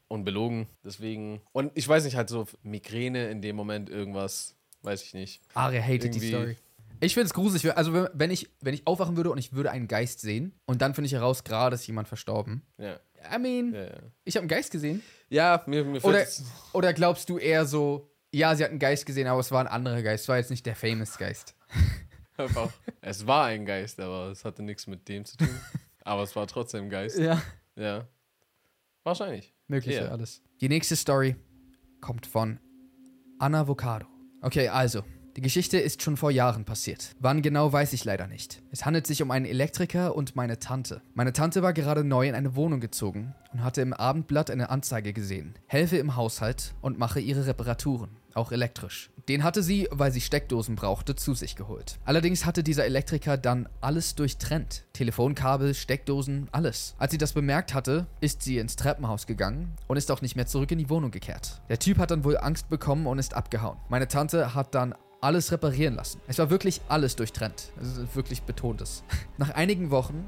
[0.07, 0.69] und belogen.
[0.85, 1.43] Deswegen.
[1.53, 5.43] Und ich weiß nicht, halt so Migräne in dem Moment irgendwas, weiß ich nicht.
[5.55, 6.57] Aria hatet die Irgendwie- Story.
[7.01, 7.77] Ich finde es gruselig.
[7.77, 10.95] Also, wenn- ich, wenn ich aufwachen würde und ich würde einen Geist sehen und dann
[10.95, 12.63] finde ich heraus, gerade ist jemand verstorben.
[12.77, 12.99] Ja,
[13.35, 13.91] I mean, ja, ja.
[14.25, 15.03] ich habe einen Geist gesehen.
[15.29, 16.25] Ja, mir, mir Oder,
[16.73, 19.69] oder glaubst du eher so, ja, sie hat einen Geist gesehen, aber es war ein
[19.69, 20.25] anderer Geist.
[20.25, 21.55] Es war jetzt nicht der Famous Geist.
[23.01, 25.49] Es war ein Geist, aber es hatte nichts mit dem zu tun.
[26.05, 27.19] aber es war trotzdem ein Geist.
[27.19, 27.43] Ja.
[27.75, 28.07] Ja.
[29.03, 29.53] Wahrscheinlich.
[29.67, 30.41] Möglich für alles.
[30.61, 31.35] Die nächste Story
[32.01, 32.61] kommt von
[33.41, 34.07] Anna Vocado.
[34.41, 35.03] Okay, also.
[35.37, 37.15] Die Geschichte ist schon vor Jahren passiert.
[37.21, 38.61] Wann genau weiß ich leider nicht.
[38.71, 41.01] Es handelt sich um einen Elektriker und meine Tante.
[41.15, 45.13] Meine Tante war gerade neu in eine Wohnung gezogen und hatte im Abendblatt eine Anzeige
[45.13, 45.55] gesehen.
[45.67, 49.11] Helfe im Haushalt und mache ihre Reparaturen, auch elektrisch.
[49.29, 51.99] Den hatte sie, weil sie Steckdosen brauchte, zu sich geholt.
[52.07, 54.85] Allerdings hatte dieser Elektriker dann alles durchtrennt.
[54.95, 56.95] Telefonkabel, Steckdosen, alles.
[56.99, 60.47] Als sie das bemerkt hatte, ist sie ins Treppenhaus gegangen und ist auch nicht mehr
[60.47, 61.61] zurück in die Wohnung gekehrt.
[61.69, 63.77] Der Typ hat dann wohl Angst bekommen und ist abgehauen.
[63.91, 66.21] Meine Tante hat dann alles reparieren lassen.
[66.27, 67.73] Es war wirklich alles durchtrennt.
[67.79, 69.03] Also wirklich betont es.
[69.37, 70.27] Nach einigen Wochen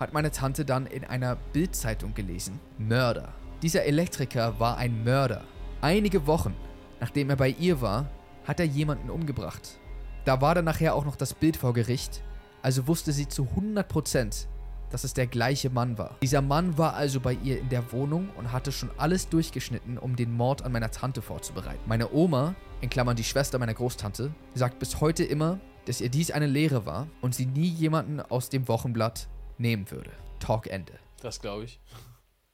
[0.00, 2.58] hat meine Tante dann in einer Bildzeitung gelesen.
[2.78, 3.32] Mörder.
[3.62, 5.44] Dieser Elektriker war ein Mörder.
[5.80, 6.56] Einige Wochen,
[7.02, 8.08] nachdem er bei ihr war,
[8.44, 9.80] hat er jemanden umgebracht.
[10.24, 12.22] Da war dann nachher auch noch das Bild vor Gericht,
[12.62, 14.46] also wusste sie zu 100%,
[14.88, 16.16] dass es der gleiche Mann war.
[16.22, 20.14] Dieser Mann war also bei ihr in der Wohnung und hatte schon alles durchgeschnitten, um
[20.14, 21.80] den Mord an meiner Tante vorzubereiten.
[21.86, 26.30] Meine Oma, in Klammern die Schwester meiner Großtante, sagt bis heute immer, dass ihr dies
[26.30, 29.26] eine Lehre war und sie nie jemanden aus dem Wochenblatt
[29.58, 30.12] nehmen würde.
[30.38, 30.92] Talk Ende.
[31.20, 31.80] Das glaube ich.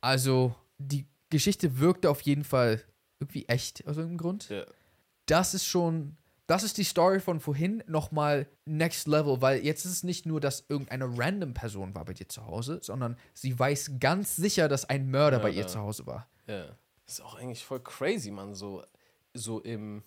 [0.01, 2.83] Also, die Geschichte wirkte auf jeden Fall
[3.21, 4.49] irgendwie echt aus irgendeinem Grund.
[4.49, 4.65] Ja.
[5.27, 6.17] Das ist schon,
[6.47, 10.41] das ist die Story von vorhin nochmal next level, weil jetzt ist es nicht nur,
[10.41, 14.85] dass irgendeine random Person war bei dir zu Hause, sondern sie weiß ganz sicher, dass
[14.87, 16.29] ein Mörder bei ihr zu Hause war.
[16.47, 16.67] Ja.
[17.05, 18.55] Das ist auch eigentlich voll crazy, Mann.
[18.55, 18.83] So,
[19.35, 20.03] so im,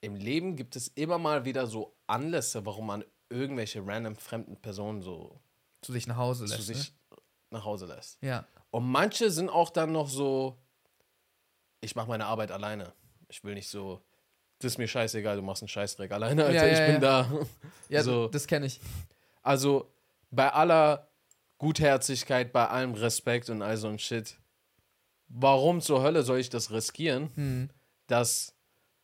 [0.00, 5.00] im Leben gibt es immer mal wieder so Anlässe, warum man irgendwelche random fremden Personen
[5.02, 5.40] so
[5.82, 6.66] Zu sich nach Hause zu lässt.
[6.66, 6.92] sich
[7.50, 8.20] nach Hause lässt.
[8.22, 8.28] ne?
[8.28, 8.46] Ja.
[8.70, 10.56] Und manche sind auch dann noch so,
[11.80, 12.92] ich mache meine Arbeit alleine.
[13.28, 14.00] Ich will nicht so,
[14.58, 17.30] das ist mir scheißegal, du machst einen Scheißdreck alleine, Alter, Ja, ja, ich bin da.
[17.88, 18.80] Ja, so, das kenne ich.
[19.42, 19.90] also
[20.30, 21.08] bei aller
[21.58, 24.36] Gutherzigkeit, bei allem Respekt und all so ein Shit,
[25.28, 27.70] warum zur Hölle soll ich das riskieren, Hm.
[28.06, 28.54] dass,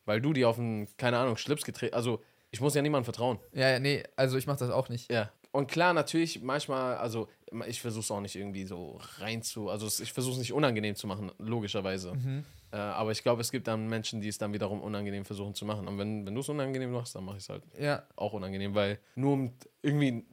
[0.05, 2.21] weil du dir auf einen, keine Ahnung, Schlips getreten, also
[2.51, 3.39] ich muss ja niemandem vertrauen.
[3.51, 5.11] Ja, ja, nee, also ich mache das auch nicht.
[5.11, 5.31] Ja.
[5.57, 7.29] Und klar, natürlich, manchmal, also
[7.65, 10.93] ich versuche es auch nicht irgendwie so rein zu, also ich versuche es nicht unangenehm
[10.95, 12.13] zu machen, logischerweise.
[12.13, 12.45] Mhm.
[12.71, 15.65] Äh, aber ich glaube, es gibt dann Menschen, die es dann wiederum unangenehm versuchen zu
[15.65, 15.87] machen.
[15.87, 18.75] Und wenn, wenn du es unangenehm machst, dann mache ich es halt Ja, auch unangenehm,
[18.75, 20.27] weil nur um irgendwie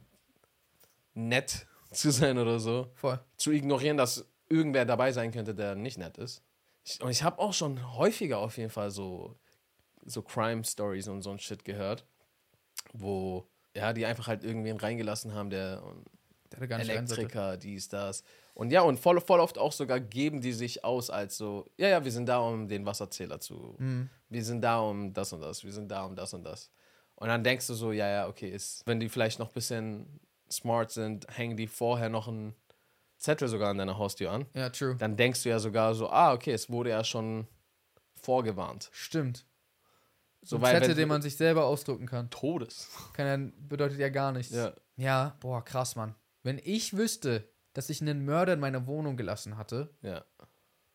[1.14, 3.18] nett zu sein oder so, voll.
[3.38, 6.42] zu ignorieren, dass irgendwer dabei sein könnte, der nicht nett ist.
[6.84, 9.38] Ich, und ich habe auch schon häufiger auf jeden Fall so,
[10.04, 12.04] so Crime-Stories und so ein Shit gehört,
[12.92, 15.82] wo, ja, die einfach halt irgendwen reingelassen haben, der
[16.52, 16.88] Der gar nicht.
[16.88, 18.22] Elektriker, dies, das.
[18.54, 21.88] Und ja, und voll, voll oft auch sogar geben die sich aus als so, ja,
[21.88, 24.08] ja, wir sind da, um den Wasserzähler zu, Mhm.
[24.28, 26.70] wir sind da, um das und das, wir sind da, um das und das.
[27.16, 30.20] Und dann denkst du so, ja, ja, okay, ist, wenn die vielleicht noch ein bisschen
[30.50, 32.54] smart sind, hängen die vorher noch einen
[33.18, 34.46] Zettel sogar an deiner Haustür an.
[34.54, 34.94] Ja, true.
[34.96, 37.46] Dann denkst du ja sogar so, ah, okay, es wurde ja schon
[38.14, 38.88] vorgewarnt.
[38.92, 39.44] Stimmt.
[40.44, 42.30] So ein Zettel, den man sich selber ausdrucken kann.
[42.30, 42.88] Todes.
[43.14, 44.52] Kann ja, bedeutet ja gar nichts.
[44.54, 44.72] Ja.
[44.96, 46.14] Ja, boah, krass, Mann.
[46.42, 50.22] Wenn ich wüsste, dass ich einen Mörder in meiner Wohnung gelassen hatte, Ja.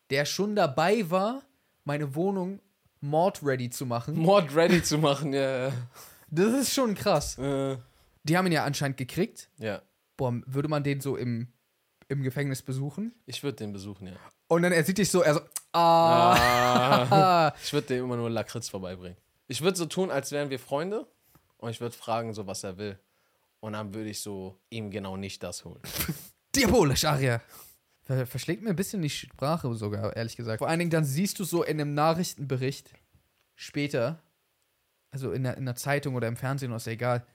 [0.09, 1.41] der schon dabei war,
[1.83, 2.61] meine Wohnung
[3.01, 5.71] mord-ready zu machen, Mord ready zu machen, ja.
[6.29, 7.37] das ist schon krass.
[7.37, 7.77] Äh,
[8.23, 9.49] Die haben ihn ja anscheinend gekriegt.
[9.57, 9.81] ja.
[10.17, 11.47] Boah, würde man den so im,
[12.09, 13.13] im Gefängnis besuchen?
[13.25, 14.13] Ich würde den besuchen, ja.
[14.47, 15.39] Und dann er sieht dich so, er so,
[15.71, 16.33] ah.
[17.09, 17.53] Ah.
[17.63, 19.17] Ich würde dem immer nur Lakritz vorbeibringen.
[19.49, 21.07] Ich würde so tun, als wären wir Freunde
[21.57, 22.99] und ich würde fragen, so was er will.
[23.59, 25.81] Und dann würde ich so ihm genau nicht das holen.
[26.55, 27.41] Diabolisch, Aria.
[28.03, 30.59] Ver verschlägt mir ein bisschen die Sprache sogar, ehrlich gesagt.
[30.59, 32.93] Vor allen Dingen, dann siehst du so in einem Nachrichtenbericht
[33.55, 34.21] später,
[35.09, 37.25] also in der, in der Zeitung oder im Fernsehen, ist ja egal.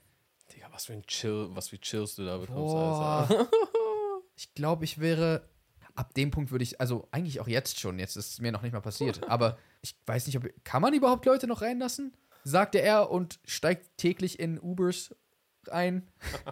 [0.53, 2.75] Digga, was für ein Chill, was für Chills du da bekommst.
[2.75, 3.27] Boah.
[3.29, 3.51] Alter.
[4.37, 5.49] Ich glaube, ich wäre.
[5.95, 8.63] Ab dem Punkt würde ich, also eigentlich auch jetzt schon, jetzt ist es mir noch
[8.63, 10.45] nicht mal passiert, aber ich weiß nicht, ob.
[10.65, 12.17] Kann man überhaupt Leute noch reinlassen?
[12.43, 15.15] Sagte er und steigt täglich in Ubers
[15.71, 16.09] ein.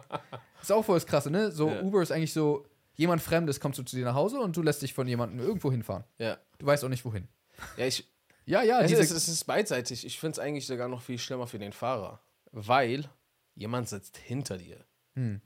[0.63, 1.51] ist auch voll das Krasse, ne?
[1.51, 1.83] So, Ja.
[1.83, 4.83] Uber ist eigentlich so, jemand Fremdes kommt so zu dir nach Hause und du lässt
[4.83, 6.05] dich von jemandem irgendwo hinfahren.
[6.19, 6.39] Ja.
[6.59, 7.29] Du weißt auch nicht wohin.
[7.77, 8.09] Ja, ich,
[8.45, 10.07] Ja, ja, es, diese, ist, es ist beidseitig.
[10.07, 12.21] Ich finde es eigentlich sogar noch viel schlimmer für den Fahrer.
[12.51, 13.09] Weil
[13.55, 14.85] jemand sitzt hinter dir.
[15.15, 15.41] Hm.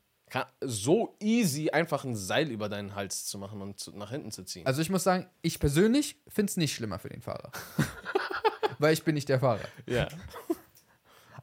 [0.61, 4.45] So easy einfach ein Seil über deinen Hals zu machen und zu, nach hinten zu
[4.45, 4.66] ziehen.
[4.66, 7.53] Also ich muss sagen, ich persönlich finde es nicht schlimmer für den Fahrer.
[8.78, 9.61] Weil ich bin nicht der Fahrer.
[9.87, 10.09] ja,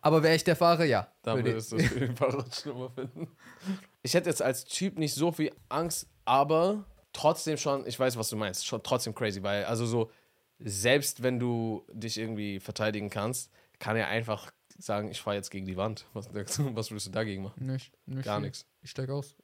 [0.01, 1.07] Aber wäre ich der Fahrer, ja.
[1.23, 3.27] dann Würde- würdest du es für den Fahrer schlimmer finden.
[4.01, 6.83] Ich hätte jetzt als Typ nicht so viel Angst, aber
[7.13, 10.11] trotzdem schon, ich weiß, was du meinst, schon trotzdem crazy, weil also so,
[10.59, 15.65] selbst wenn du dich irgendwie verteidigen kannst, kann er einfach sagen, ich fahre jetzt gegen
[15.65, 16.05] die Wand.
[16.13, 17.65] Was, was würdest du dagegen machen?
[17.65, 18.65] Nicht, nicht Gar nichts.
[18.83, 19.35] Ich steig aus.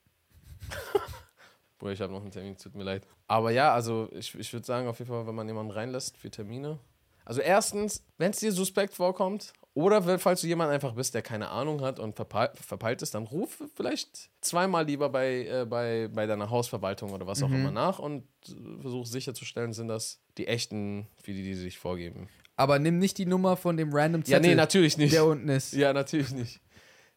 [1.80, 3.08] Bruder, ich habe noch einen Termin, tut mir leid.
[3.28, 6.30] Aber ja, also ich, ich würde sagen, auf jeden Fall, wenn man jemanden reinlässt für
[6.30, 6.80] Termine.
[7.24, 11.50] Also erstens, wenn es dir suspekt vorkommt, oder falls du jemand einfach bist, der keine
[11.50, 16.26] Ahnung hat und verpeilt, verpeilt ist, dann ruf vielleicht zweimal lieber bei, äh, bei, bei
[16.26, 21.08] deiner Hausverwaltung oder was auch immer nach und äh, versuch sicherzustellen, sind das die echten,
[21.22, 22.28] für die, die sich vorgeben.
[22.58, 25.14] Aber nimm nicht die Nummer von dem random Ja, Zettel, nee, natürlich nicht.
[25.14, 25.72] der unten ist.
[25.74, 26.60] Ja, natürlich nicht.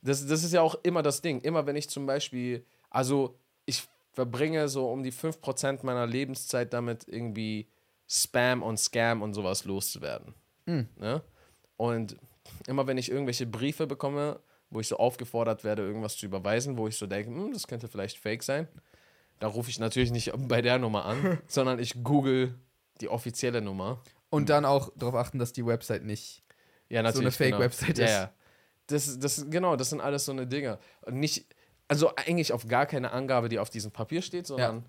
[0.03, 1.41] Das, das ist ja auch immer das Ding.
[1.41, 7.07] Immer wenn ich zum Beispiel, also ich verbringe so um die 5% meiner Lebenszeit damit,
[7.09, 7.69] irgendwie
[8.09, 10.35] Spam und Scam und sowas loszuwerden.
[10.97, 11.23] Ne?
[11.77, 12.17] Und
[12.67, 14.41] immer wenn ich irgendwelche Briefe bekomme,
[14.71, 17.89] wo ich so aufgefordert werde, irgendwas zu überweisen, wo ich so denke, hm, das könnte
[17.89, 18.69] vielleicht fake sein,
[19.39, 22.55] da rufe ich natürlich nicht bei der Nummer an, sondern ich google
[23.01, 24.03] die offizielle Nummer.
[24.31, 26.43] Und dann auch darauf achten, dass die Website nicht.
[26.89, 27.31] Ja, So eine.
[27.31, 28.07] Fake-Website genau.
[28.07, 28.13] ist.
[28.13, 28.33] Ja, ja.
[28.87, 30.79] Das, das, genau, das sind alles so eine Dinge.
[31.03, 31.47] Und nicht,
[31.89, 34.85] also eigentlich auf gar keine Angabe, die auf diesem Papier steht, sondern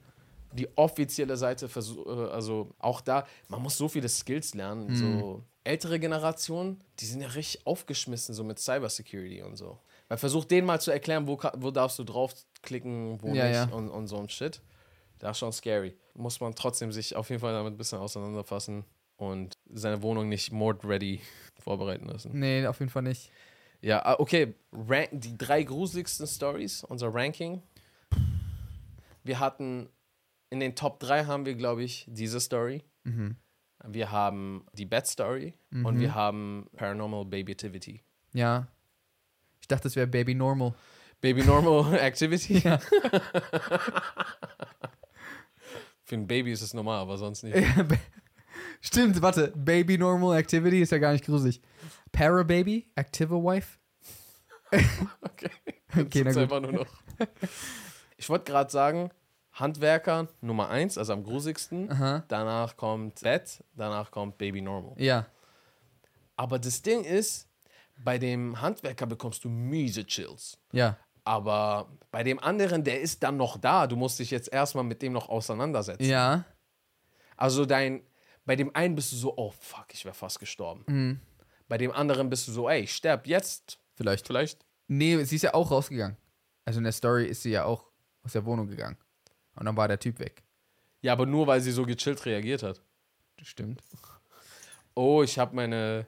[0.53, 4.87] die offizielle Seite, äh, also auch da, man muss so viele Skills lernen.
[4.87, 4.95] Mhm.
[4.95, 9.79] So ältere Generationen, die sind ja richtig aufgeschmissen, so mit Cybersecurity und so.
[10.09, 13.63] Weil versuch denen mal zu erklären, wo, wo darfst du draufklicken, wo Ja, nicht ja.
[13.65, 14.61] Und, und so ein Shit.
[15.19, 15.95] Das ist schon scary.
[16.15, 18.83] Muss man trotzdem sich auf jeden Fall damit ein bisschen auseinanderfassen
[19.15, 21.21] und seine Wohnung nicht mord-ready
[21.59, 22.31] vorbereiten lassen.
[22.37, 23.31] Nee, auf jeden Fall nicht.
[23.83, 24.55] Ja, ah, okay.
[24.71, 27.61] Rank, die drei gruseligsten Stories, unser Ranking.
[29.23, 29.89] Wir hatten
[30.49, 32.83] in den Top 3 haben wir, glaube ich, diese Story.
[33.03, 33.35] Mhm.
[33.85, 38.01] Wir haben die Bad Story und wir haben Paranormal Babytivity.
[38.31, 38.67] Ja.
[39.59, 40.73] Ich dachte, es wäre Baby Normal.
[41.19, 42.59] Baby Normal Activity.
[42.59, 42.77] Ja.
[46.03, 47.57] Für ein Baby ist es normal, aber sonst nicht.
[48.85, 49.53] Stimmt, warte.
[49.55, 51.61] Baby Normal Activity ist ja gar nicht gruselig.
[52.11, 53.79] Parababy, Activa Wife.
[55.21, 55.49] Okay.
[55.95, 56.37] Okay, gut.
[56.37, 56.87] einfach nur noch.
[58.17, 59.11] Ich wollte gerade sagen,
[59.51, 61.91] Handwerker Nummer 1, also am grusigsten.
[61.91, 62.23] Aha.
[62.27, 64.95] Danach kommt Bett, danach kommt Baby Normal.
[64.97, 65.27] Ja.
[66.35, 67.47] Aber das Ding ist,
[68.03, 70.57] bei dem Handwerker bekommst du miese Chills.
[70.71, 70.97] Ja.
[71.23, 73.85] Aber bei dem anderen, der ist dann noch da.
[73.85, 76.03] Du musst dich jetzt erstmal mit dem noch auseinandersetzen.
[76.05, 76.45] Ja.
[77.37, 78.01] Also dein,
[78.45, 80.83] bei dem einen bist du so, oh fuck, ich wäre fast gestorben.
[80.87, 81.19] Mhm.
[81.67, 83.79] Bei dem anderen bist du so, ey, ich sterb jetzt.
[83.95, 84.27] Vielleicht.
[84.27, 84.65] Vielleicht.
[84.87, 86.17] Nee, sie ist ja auch rausgegangen.
[86.65, 87.85] Also in der Story ist sie ja auch
[88.23, 88.97] aus der Wohnung gegangen.
[89.55, 90.43] Und dann war der Typ weg.
[91.01, 92.81] Ja, aber nur weil sie so gechillt reagiert hat.
[93.41, 93.81] Stimmt.
[94.95, 96.05] Oh, ich habe meine.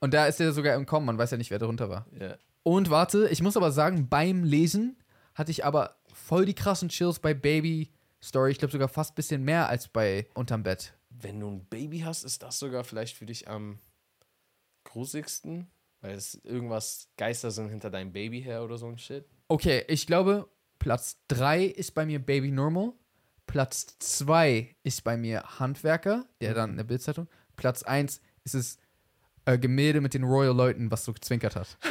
[0.00, 2.06] Und da ist er sogar im Kommen, man weiß ja nicht, wer darunter war.
[2.18, 2.36] Ja.
[2.62, 4.96] Und warte, ich muss aber sagen, beim Lesen
[5.34, 7.90] hatte ich aber voll die krassen Chills bei Baby
[8.22, 8.52] Story.
[8.52, 10.94] Ich glaube sogar fast ein bisschen mehr als bei Unterm Bett.
[11.22, 13.78] Wenn du ein Baby hast, ist das sogar vielleicht für dich am
[14.84, 15.70] grusigsten.
[16.00, 19.26] Weil es irgendwas Geister sind hinter deinem Baby her oder so ein Shit.
[19.48, 20.48] Okay, ich glaube,
[20.78, 22.94] Platz 3 ist bei mir Baby Normal.
[23.46, 27.28] Platz 2 ist bei mir Handwerker, der dann in der Bildzeitung.
[27.56, 28.78] Platz 1 ist es
[29.44, 31.76] äh, Gemälde mit den Royal Leuten, was so gezwinkert hat.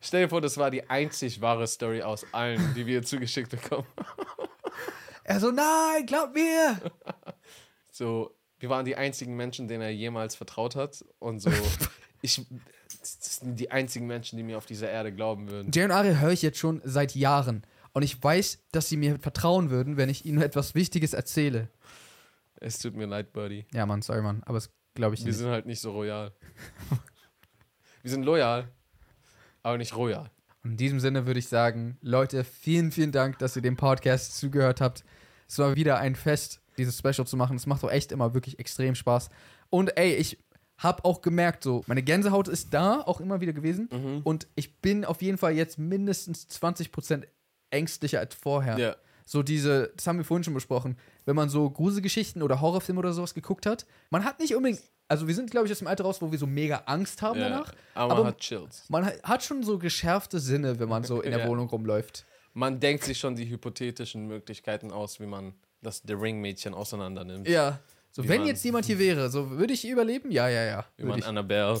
[0.00, 3.86] Stell dir vor, das war die einzig wahre Story aus allen, die wir zugeschickt bekommen.
[5.24, 6.80] Er so, nein, glaub mir!
[7.94, 11.04] So, wir waren die einzigen Menschen, denen er jemals vertraut hat.
[11.18, 11.50] Und so,
[12.22, 12.44] ich,
[13.00, 15.70] das sind die einzigen Menschen, die mir auf dieser Erde glauben würden.
[15.72, 17.64] Jay und Ari höre ich jetzt schon seit Jahren.
[17.92, 21.68] Und ich weiß, dass sie mir vertrauen würden, wenn ich ihnen etwas Wichtiges erzähle.
[22.56, 23.66] Es tut mir leid, Buddy.
[23.74, 24.42] Ja, Mann, sorry, Mann.
[24.46, 25.36] Aber es glaube ich Wir nicht.
[25.36, 26.32] sind halt nicht so royal.
[28.00, 28.68] Wir sind loyal,
[29.62, 30.30] aber nicht royal.
[30.64, 34.80] In diesem Sinne würde ich sagen, Leute, vielen, vielen Dank, dass ihr dem Podcast zugehört
[34.80, 35.04] habt.
[35.48, 37.56] Es war wieder ein Fest, dieses Special zu machen.
[37.56, 39.28] Es macht auch echt immer wirklich extrem Spaß.
[39.70, 40.38] Und ey, ich
[40.78, 43.88] habe auch gemerkt, so, meine Gänsehaut ist da, auch immer wieder gewesen.
[43.92, 44.20] Mhm.
[44.22, 47.24] Und ich bin auf jeden Fall jetzt mindestens 20%
[47.70, 48.78] ängstlicher als vorher.
[48.78, 48.96] Ja.
[49.24, 53.12] So diese, das haben wir vorhin schon besprochen, wenn man so Gruselgeschichten oder Horrorfilme oder
[53.12, 56.04] sowas geguckt hat, man hat nicht unbedingt, also wir sind, glaube ich, aus dem Alter
[56.04, 57.48] raus, wo wir so mega Angst haben ja.
[57.48, 57.72] danach.
[57.94, 58.84] Aber man Aber- hat Chills.
[58.88, 61.48] Man hat- schon so geschärfte Sinne, wenn man so in der Ja.
[61.48, 62.24] Wohnung rumläuft.
[62.54, 67.48] Man denkt sich schon die hypothetischen Möglichkeiten aus, wie man das The Ring-Mädchen auseinander nimmt.
[67.48, 67.80] Ja.
[68.10, 70.30] So, Wie wenn man- jetzt jemand hier wäre, so würde ich überleben?
[70.30, 70.84] Ja, ja, ja.
[70.96, 71.26] Wie man ich.
[71.26, 71.80] Annabelle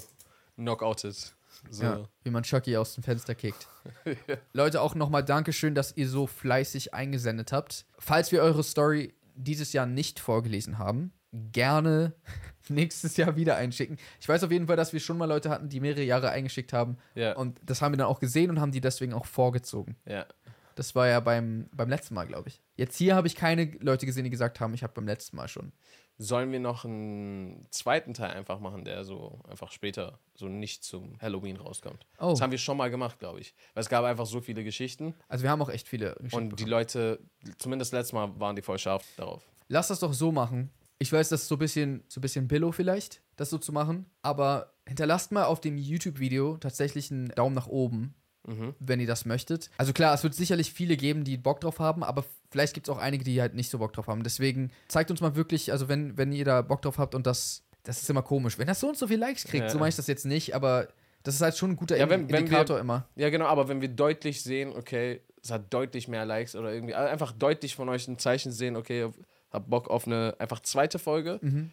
[0.56, 1.34] knockoutet.
[1.70, 1.82] So.
[1.84, 3.68] Ja, wie man Chucky aus dem Fenster kickt.
[4.52, 7.84] Leute, auch nochmal Dankeschön, dass ihr so fleißig eingesendet habt.
[7.98, 12.14] Falls wir eure Story dieses Jahr nicht vorgelesen haben, gerne
[12.68, 13.98] nächstes Jahr wieder einschicken.
[14.20, 16.72] Ich weiß auf jeden Fall, dass wir schon mal Leute hatten, die mehrere Jahre eingeschickt
[16.72, 16.96] haben.
[17.14, 17.36] Ja.
[17.36, 19.96] Und das haben wir dann auch gesehen und haben die deswegen auch vorgezogen.
[20.06, 20.26] ja.
[20.74, 22.62] Das war ja beim, beim letzten Mal, glaube ich.
[22.76, 25.46] Jetzt hier habe ich keine Leute gesehen, die gesagt haben, ich habe beim letzten Mal
[25.46, 25.70] schon.
[26.16, 31.20] Sollen wir noch einen zweiten Teil einfach machen, der so einfach später so nicht zum
[31.20, 32.06] Halloween rauskommt?
[32.18, 32.30] Oh.
[32.30, 33.54] Das haben wir schon mal gemacht, glaube ich.
[33.74, 36.44] Weil es gab einfach so viele Geschichten Also wir haben auch echt viele geschickt und
[36.44, 36.70] die bekommen.
[36.70, 37.18] Leute,
[37.58, 39.46] zumindest letztes Mal, waren die voll scharf darauf.
[39.68, 40.70] Lass das doch so machen.
[41.02, 43.72] Ich weiß, das ist so ein bisschen, so ein bisschen Billo vielleicht, das so zu
[43.72, 44.06] machen.
[44.22, 48.14] Aber hinterlasst mal auf dem YouTube-Video tatsächlich einen Daumen nach oben,
[48.46, 48.74] Mhm.
[48.78, 49.68] wenn ihr das möchtet.
[49.78, 52.94] Also klar, es wird sicherlich viele geben, die Bock drauf haben, aber vielleicht gibt es
[52.94, 54.22] auch einige, die halt nicht so Bock drauf haben.
[54.22, 57.64] Deswegen zeigt uns mal wirklich, also wenn, wenn ihr da Bock drauf habt und das,
[57.82, 58.58] das ist immer komisch.
[58.58, 59.70] Wenn das so und so viele Likes kriegt, Ja.
[59.70, 60.86] so meine ich das jetzt nicht, aber
[61.24, 63.08] das ist halt schon ein guter Ja, wenn- wenn Indikator immer.
[63.16, 66.94] Ja, genau, aber wenn wir deutlich sehen, okay, es hat deutlich mehr Likes oder irgendwie,
[66.94, 69.08] also einfach deutlich von euch ein Zeichen sehen, okay,
[69.52, 71.70] hab Bock auf eine einfach zweite Folge, Mhm.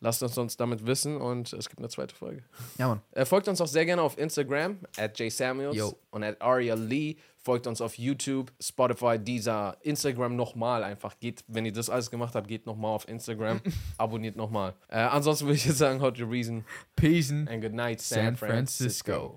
[0.00, 2.42] lasst uns uns damit wissen und es gibt eine zweite Folge.
[2.78, 3.00] Ja, Mann.
[3.12, 5.94] Äh, folgt uns auch sehr gerne auf Instagram, at jsamuels Yo.
[6.10, 7.16] und at Aria Lee.
[7.36, 11.18] Folgt uns auf YouTube, Spotify, Deezer, Instagram nochmal einfach.
[11.20, 13.60] Geht, wenn ihr das alles gemacht habt, geht nochmal auf Instagram,
[13.98, 14.72] abonniert nochmal.
[14.88, 16.64] Äh, ansonsten würde ich jetzt sagen, how to reason
[16.96, 17.30] Peace.
[17.30, 19.32] and good night, San Francisco.